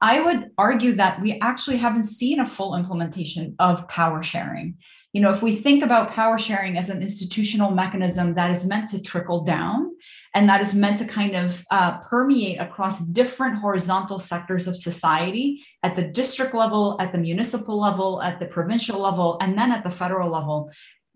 [0.00, 4.76] I would argue that we actually haven't seen a full implementation of power sharing.
[5.12, 8.88] You know if we think about power sharing as an institutional mechanism that is meant
[8.88, 9.92] to trickle down
[10.34, 15.64] and that is meant to kind of uh, permeate across different horizontal sectors of society
[15.84, 19.84] at the district level, at the municipal level, at the provincial level, and then at
[19.84, 20.70] the federal level.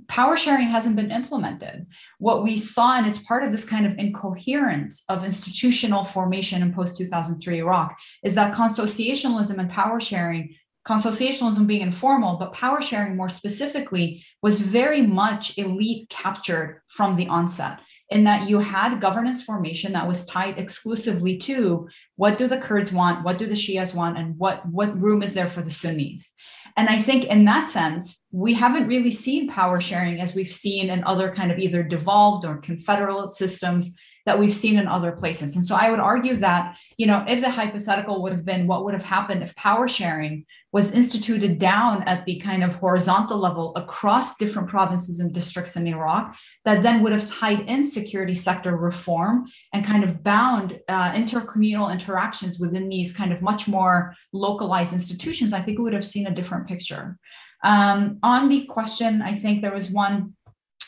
[0.06, 1.84] Power sharing hasn't been implemented.
[2.18, 6.72] What we saw, and it's part of this kind of incoherence of institutional formation in
[6.72, 10.54] post 2003 Iraq, is that consociationalism and power sharing
[10.86, 17.26] consociationalism being informal, but power sharing more specifically was very much elite captured from the
[17.26, 17.80] onset
[18.10, 22.92] in that you had governance formation that was tied exclusively to what do the Kurds
[22.92, 26.32] want, what do the Shias want, and what, what room is there for the Sunnis.
[26.76, 30.90] And I think in that sense, we haven't really seen power sharing as we've seen
[30.90, 33.96] in other kind of either devolved or confederate systems
[34.28, 35.56] that we've seen in other places.
[35.56, 38.84] And so I would argue that, you know, if the hypothetical would have been what
[38.84, 43.74] would have happened if power sharing was instituted down at the kind of horizontal level
[43.76, 48.76] across different provinces and districts in Iraq, that then would have tied in security sector
[48.76, 54.92] reform and kind of bound uh, intercommunal interactions within these kind of much more localized
[54.92, 57.18] institutions, I think we would have seen a different picture.
[57.64, 60.34] Um, on the question, I think there was one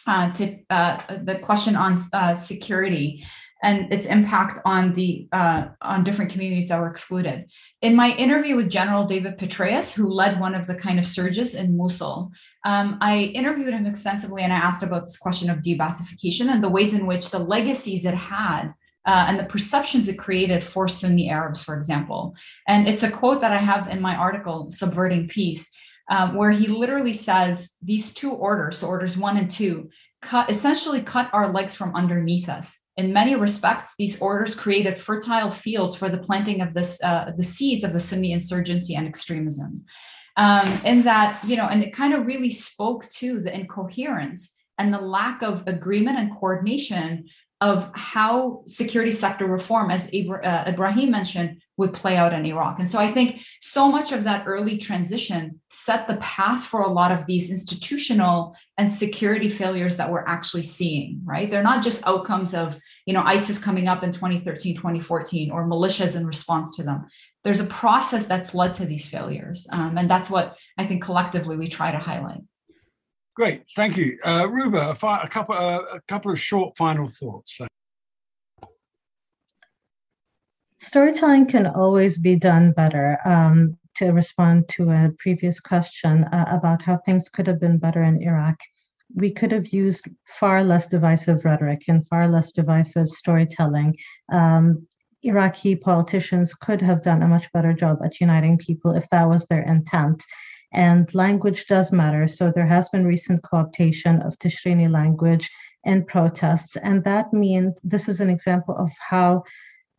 [0.07, 3.25] uh, to uh, the question on uh, security
[3.63, 7.47] and its impact on the uh, on different communities that were excluded.
[7.83, 11.55] In my interview with General David Petraeus, who led one of the kind of surges
[11.55, 12.31] in Mosul,
[12.65, 16.69] um, I interviewed him extensively and I asked about this question of de-Baathification and the
[16.69, 18.73] ways in which the legacies it had
[19.07, 22.35] uh, and the perceptions it created for Sunni Arabs, for example.
[22.69, 25.71] And it's a quote that I have in my article, Subverting Peace
[26.11, 29.89] um, where he literally says these two orders, so orders one and two,
[30.21, 32.79] cut essentially cut our legs from underneath us.
[32.97, 37.43] In many respects, these orders created fertile fields for the planting of this uh, the
[37.43, 39.85] seeds of the Sunni insurgency and extremism.
[40.37, 44.93] Um, in that, you know, and it kind of really spoke to the incoherence and
[44.93, 47.27] the lack of agreement and coordination
[47.61, 52.79] of how security sector reform, as uh, Ibrahim mentioned, would play out in Iraq.
[52.79, 56.93] And so I think so much of that early transition set the path for a
[56.93, 61.51] lot of these institutional and security failures that we're actually seeing, right?
[61.51, 62.77] They're not just outcomes of,
[63.07, 67.07] you know, ISIS coming up in 2013, 2014, or militias in response to them.
[67.45, 69.67] There's a process that's led to these failures.
[69.73, 72.43] Um, and that's what I think collectively we try to highlight.
[73.35, 74.91] Great, thank you, uh, Ruba.
[74.91, 77.59] A, fi- a couple, uh, a couple of short final thoughts.
[80.81, 83.19] Storytelling can always be done better.
[83.25, 88.03] Um, to respond to a previous question uh, about how things could have been better
[88.03, 88.59] in Iraq,
[89.15, 93.97] we could have used far less divisive rhetoric and far less divisive storytelling.
[94.33, 94.87] Um,
[95.23, 99.45] Iraqi politicians could have done a much better job at uniting people if that was
[99.47, 100.25] their intent
[100.73, 102.29] and language does matter.
[102.29, 105.51] So there has been recent co-optation of Tishrini language
[105.85, 109.43] in protests, and that means this is an example of how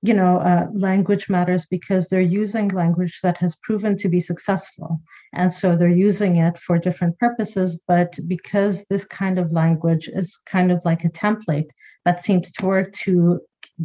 [0.02, 4.99] you know uh, language matters because they're using language that has proven to be successful
[5.34, 10.38] and so they're using it for different purposes but because this kind of language is
[10.45, 11.70] kind of like a template
[12.06, 13.39] that seems to work to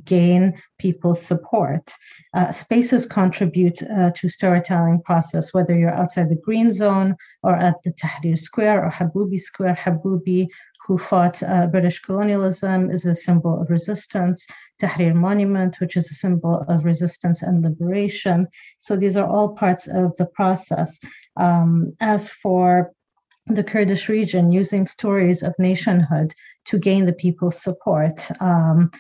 [0.04, 1.92] gain people's support.
[2.34, 7.76] Uh, spaces contribute uh, to storytelling process, whether you're outside the green zone or at
[7.84, 9.78] the Tahrir Square or Haboubi Square.
[9.82, 10.48] Haboubi,
[10.86, 14.46] who fought uh, British colonialism, is a symbol of resistance.
[14.80, 18.46] Tahrir Monument, which is a symbol of resistance and liberation.
[18.78, 21.00] So these are all parts of the process.
[21.36, 22.92] Um, as for
[23.46, 26.34] the Kurdish region, using stories of nationhood
[26.66, 28.28] to gain the people's support.
[28.40, 28.90] Um,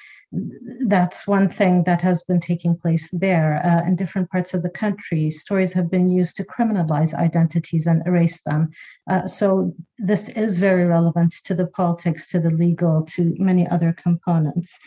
[0.86, 3.64] that's one thing that has been taking place there.
[3.64, 8.06] Uh, in different parts of the country, stories have been used to criminalize identities and
[8.06, 8.70] erase them.
[9.08, 13.92] Uh, so this is very relevant to the politics, to the legal, to many other
[13.92, 14.78] components.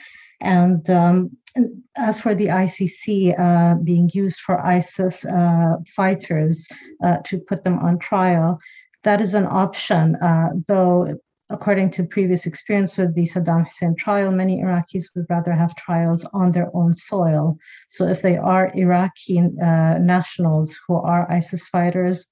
[0.42, 1.38] And um,
[1.98, 6.68] as for the ICC uh, being used for ISIS uh, fighters
[7.04, 8.60] uh, to put them on trial,
[9.04, 11.20] that is an option, uh, though
[11.50, 16.24] according to previous experience with the Saddam Hussein trial, many Iraqis would rather have trials
[16.34, 17.58] on their own soil.
[17.90, 22.28] So if they are Iraqi uh, nationals who are ISIS fighters,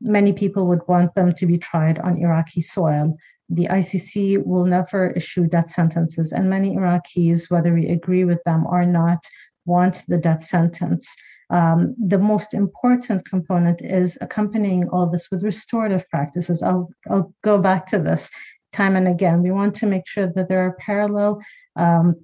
[0.00, 3.16] many people would want them to be tried on Iraqi soil.
[3.48, 8.66] The ICC will never issue death sentences, and many Iraqis, whether we agree with them
[8.66, 9.24] or not,
[9.64, 11.16] want the death sentence.
[11.50, 16.62] Um, the most important component is accompanying all this with restorative practices.
[16.62, 18.30] I'll, I'll go back to this
[18.72, 19.42] time and again.
[19.42, 21.40] We want to make sure that there are parallel
[21.76, 22.16] um,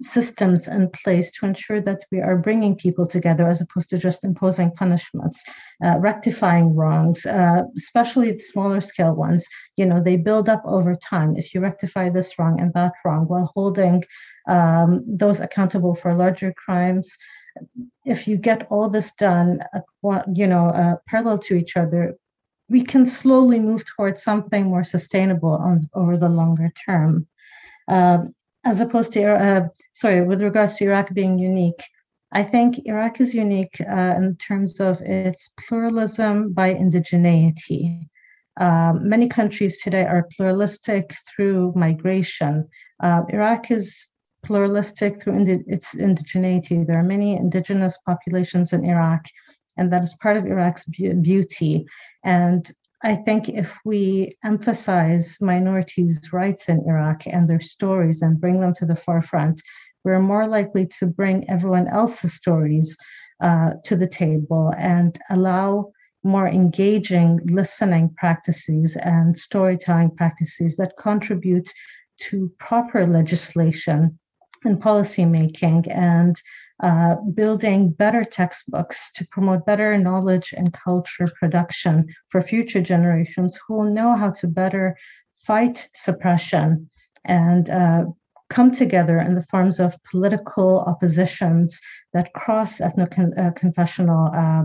[0.00, 4.24] systems in place to ensure that we are bringing people together as opposed to just
[4.24, 5.44] imposing punishments,
[5.84, 9.46] uh, rectifying wrongs, uh, especially the smaller scale ones.
[9.76, 11.36] You know, they build up over time.
[11.36, 14.04] If you rectify this wrong and that wrong while holding
[14.48, 17.16] um, those accountable for larger crimes,
[18.04, 19.60] if you get all this done,
[20.32, 22.16] you know, uh, parallel to each other,
[22.68, 27.26] we can slowly move towards something more sustainable on, over the longer term.
[27.88, 28.18] Uh,
[28.64, 31.82] as opposed to, uh, sorry, with regards to Iraq being unique,
[32.32, 38.06] I think Iraq is unique uh, in terms of its pluralism by indigeneity.
[38.60, 42.68] Um, many countries today are pluralistic through migration.
[43.02, 44.08] Uh, Iraq is
[44.48, 46.84] pluralistic through indi- its indigeneity.
[46.84, 49.26] There are many indigenous populations in Iraq,
[49.76, 51.84] and that is part of Iraq's be- beauty.
[52.24, 52.62] And
[53.04, 58.74] I think if we emphasize minorities' rights in Iraq and their stories and bring them
[58.76, 59.60] to the forefront,
[60.02, 62.96] we're more likely to bring everyone else's stories
[63.42, 65.92] uh, to the table and allow
[66.24, 71.68] more engaging listening practices and storytelling practices that contribute
[72.28, 74.18] to proper legislation
[74.64, 76.40] and policymaking and
[76.82, 83.74] uh, building better textbooks to promote better knowledge and culture production for future generations who
[83.74, 84.96] will know how to better
[85.44, 86.88] fight suppression
[87.24, 88.04] and uh,
[88.48, 91.80] come together in the forms of political oppositions
[92.12, 94.64] that cross ethno-confessional uh,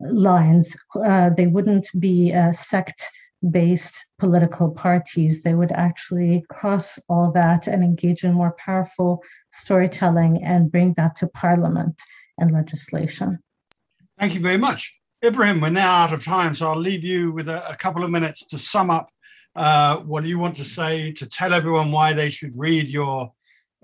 [0.00, 0.76] lines.
[0.94, 3.08] Uh, they wouldn't be sect
[3.50, 5.42] based political parties.
[5.42, 9.22] They would actually cross all that and engage in more powerful
[9.52, 12.00] storytelling and bring that to parliament
[12.38, 13.38] and legislation.
[14.18, 14.94] Thank you very much.
[15.24, 18.10] Ibrahim, we're now out of time, so I'll leave you with a, a couple of
[18.10, 19.08] minutes to sum up
[19.54, 23.32] uh, what you want to say, to tell everyone why they should read your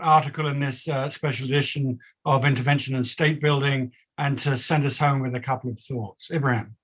[0.00, 4.98] article in this uh, special edition of Intervention and State Building, and to send us
[4.98, 6.30] home with a couple of thoughts.
[6.30, 6.76] Ibrahim.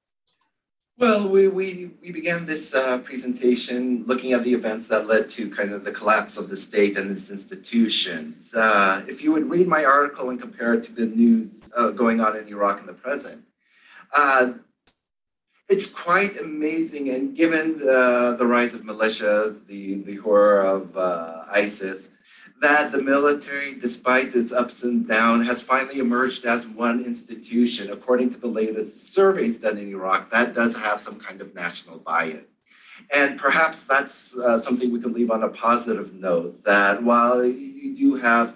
[0.97, 5.51] Well, we, we, we began this uh, presentation looking at the events that led to
[5.51, 8.55] kind of the collapse of the state and its institutions.
[8.55, 12.21] Uh, if you would read my article and compare it to the news uh, going
[12.21, 13.43] on in Iraq in the present,
[14.13, 14.53] uh,
[15.69, 17.09] it's quite amazing.
[17.09, 22.11] And given the, the rise of militias, the, the horror of uh, ISIS,
[22.65, 27.93] that the military, despite its ups and downs, has finally emerged as one institution.
[27.93, 31.99] According to the latest surveys done in Iraq, that does have some kind of national
[31.99, 32.47] buy-in.
[33.15, 37.95] And perhaps that's uh, something we can leave on a positive note that while you
[37.95, 38.55] do have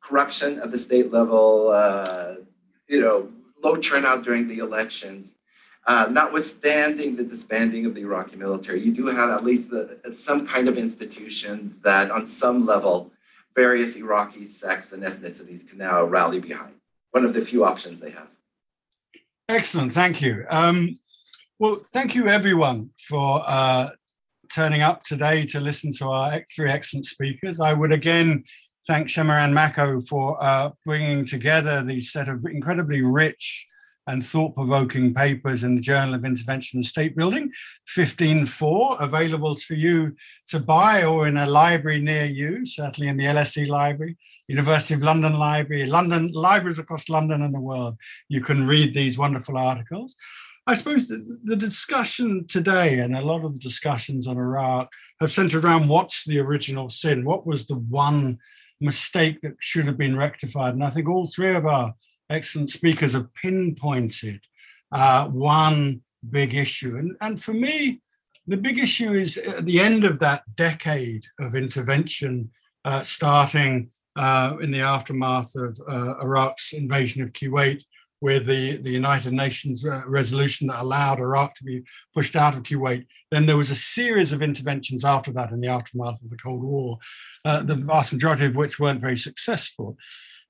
[0.00, 2.36] corruption at the state level, uh,
[2.86, 3.28] you know,
[3.64, 5.32] low turnout during the elections,
[5.88, 10.46] uh, notwithstanding the disbanding of the Iraqi military, you do have at least the, some
[10.46, 13.10] kind of institution that, on some level,
[13.58, 16.74] various Iraqi sects and ethnicities can now rally behind.
[17.10, 18.28] One of the few options they have.
[19.48, 20.44] Excellent, thank you.
[20.48, 20.96] Um,
[21.58, 23.90] well, thank you everyone for uh,
[24.54, 27.58] turning up today to listen to our three excellent speakers.
[27.58, 28.44] I would again
[28.86, 33.66] thank Shamiran Mako for uh, bringing together these set of incredibly rich
[34.08, 37.52] and thought-provoking papers in the Journal of Intervention and State Building,
[37.94, 43.26] 15.4, available for you to buy or in a library near you, certainly in the
[43.26, 44.16] LSE Library,
[44.48, 47.98] University of London Library, London libraries across London and the world.
[48.30, 50.16] You can read these wonderful articles.
[50.66, 54.90] I suppose the, the discussion today and a lot of the discussions on Iraq
[55.20, 57.26] have centered around what's the original sin?
[57.26, 58.38] What was the one
[58.80, 60.72] mistake that should have been rectified?
[60.72, 61.94] And I think all three of our
[62.30, 64.40] excellent speakers have pinpointed
[64.92, 66.96] uh, one big issue.
[66.96, 68.00] And, and for me,
[68.46, 72.50] the big issue is at the end of that decade of intervention,
[72.84, 77.82] uh, starting uh, in the aftermath of uh, Iraq's invasion of Kuwait,
[78.20, 82.64] with the, the United Nations uh, resolution that allowed Iraq to be pushed out of
[82.64, 83.06] Kuwait.
[83.30, 86.64] Then there was a series of interventions after that in the aftermath of the Cold
[86.64, 86.98] War,
[87.44, 89.96] uh, the vast majority of which weren't very successful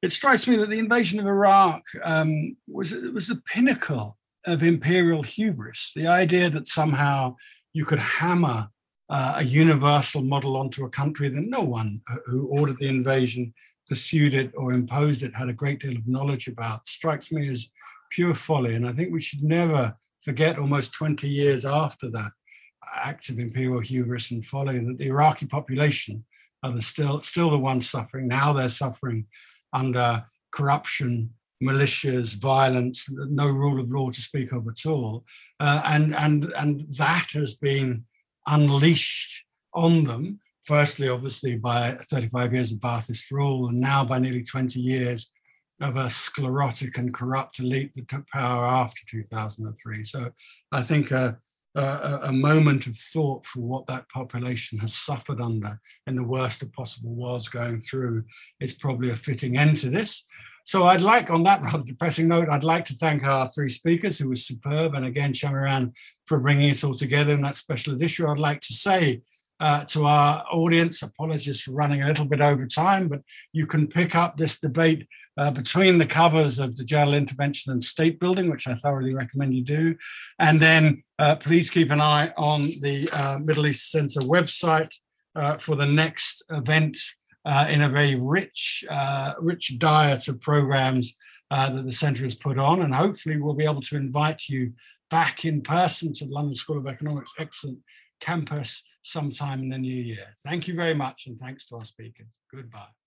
[0.03, 5.22] it strikes me that the invasion of Iraq um, was, was the pinnacle of imperial
[5.22, 5.92] hubris.
[5.94, 7.36] The idea that somehow
[7.72, 8.68] you could hammer
[9.11, 13.55] uh, a universal model onto a country that no one who ordered the invasion,
[13.88, 17.68] pursued it, or imposed it had a great deal of knowledge about strikes me as
[18.11, 18.74] pure folly.
[18.74, 22.32] And I think we should never forget, almost 20 years after that
[22.94, 26.24] act of imperial hubris and folly, that the Iraqi population
[26.62, 28.28] are the still, still the ones suffering.
[28.28, 29.26] Now they're suffering
[29.72, 31.30] under corruption,
[31.62, 35.24] militias, violence, no rule of law to speak of at all.
[35.60, 38.04] Uh, and, and, and that has been
[38.46, 39.44] unleashed
[39.74, 44.80] on them, firstly, obviously, by 35 years of Ba'athist rule, and now by nearly 20
[44.80, 45.30] years
[45.80, 50.04] of a sclerotic and corrupt elite that took power after 2003.
[50.04, 50.30] So
[50.72, 51.12] I think
[51.74, 56.72] a, moment of thought for what that population has suffered under in the worst of
[56.72, 58.24] possible wars going through
[58.60, 60.24] is probably a fitting end to this.
[60.64, 64.18] So I'd like, on that rather depressing note, I'd like to thank our three speakers
[64.18, 65.92] who were superb, and again, Shamiran
[66.26, 68.26] for bringing it all together in that special edition.
[68.26, 69.22] I'd like to say
[69.60, 73.20] uh, to our audience, apologies for running a little bit over time, but
[73.52, 75.06] you can pick up this debate
[75.39, 79.55] uh, between the covers of the Journal Intervention and State Building, which I thoroughly recommend
[79.55, 79.97] you do.
[80.41, 84.93] And then uh, please keep an eye on the uh, Middle East Center website
[85.36, 86.99] uh, for the next event
[87.45, 91.16] uh, in a very rich, uh, rich diet of programs
[91.51, 92.82] that the center has put on.
[92.82, 94.72] And hopefully we'll be able to invite you
[95.09, 97.78] back in person to the London School of Economics excellent
[98.20, 100.26] campus sometime in the new year.
[100.45, 102.41] Thank you very much and thanks to our speakers.
[102.53, 102.97] Goodbye.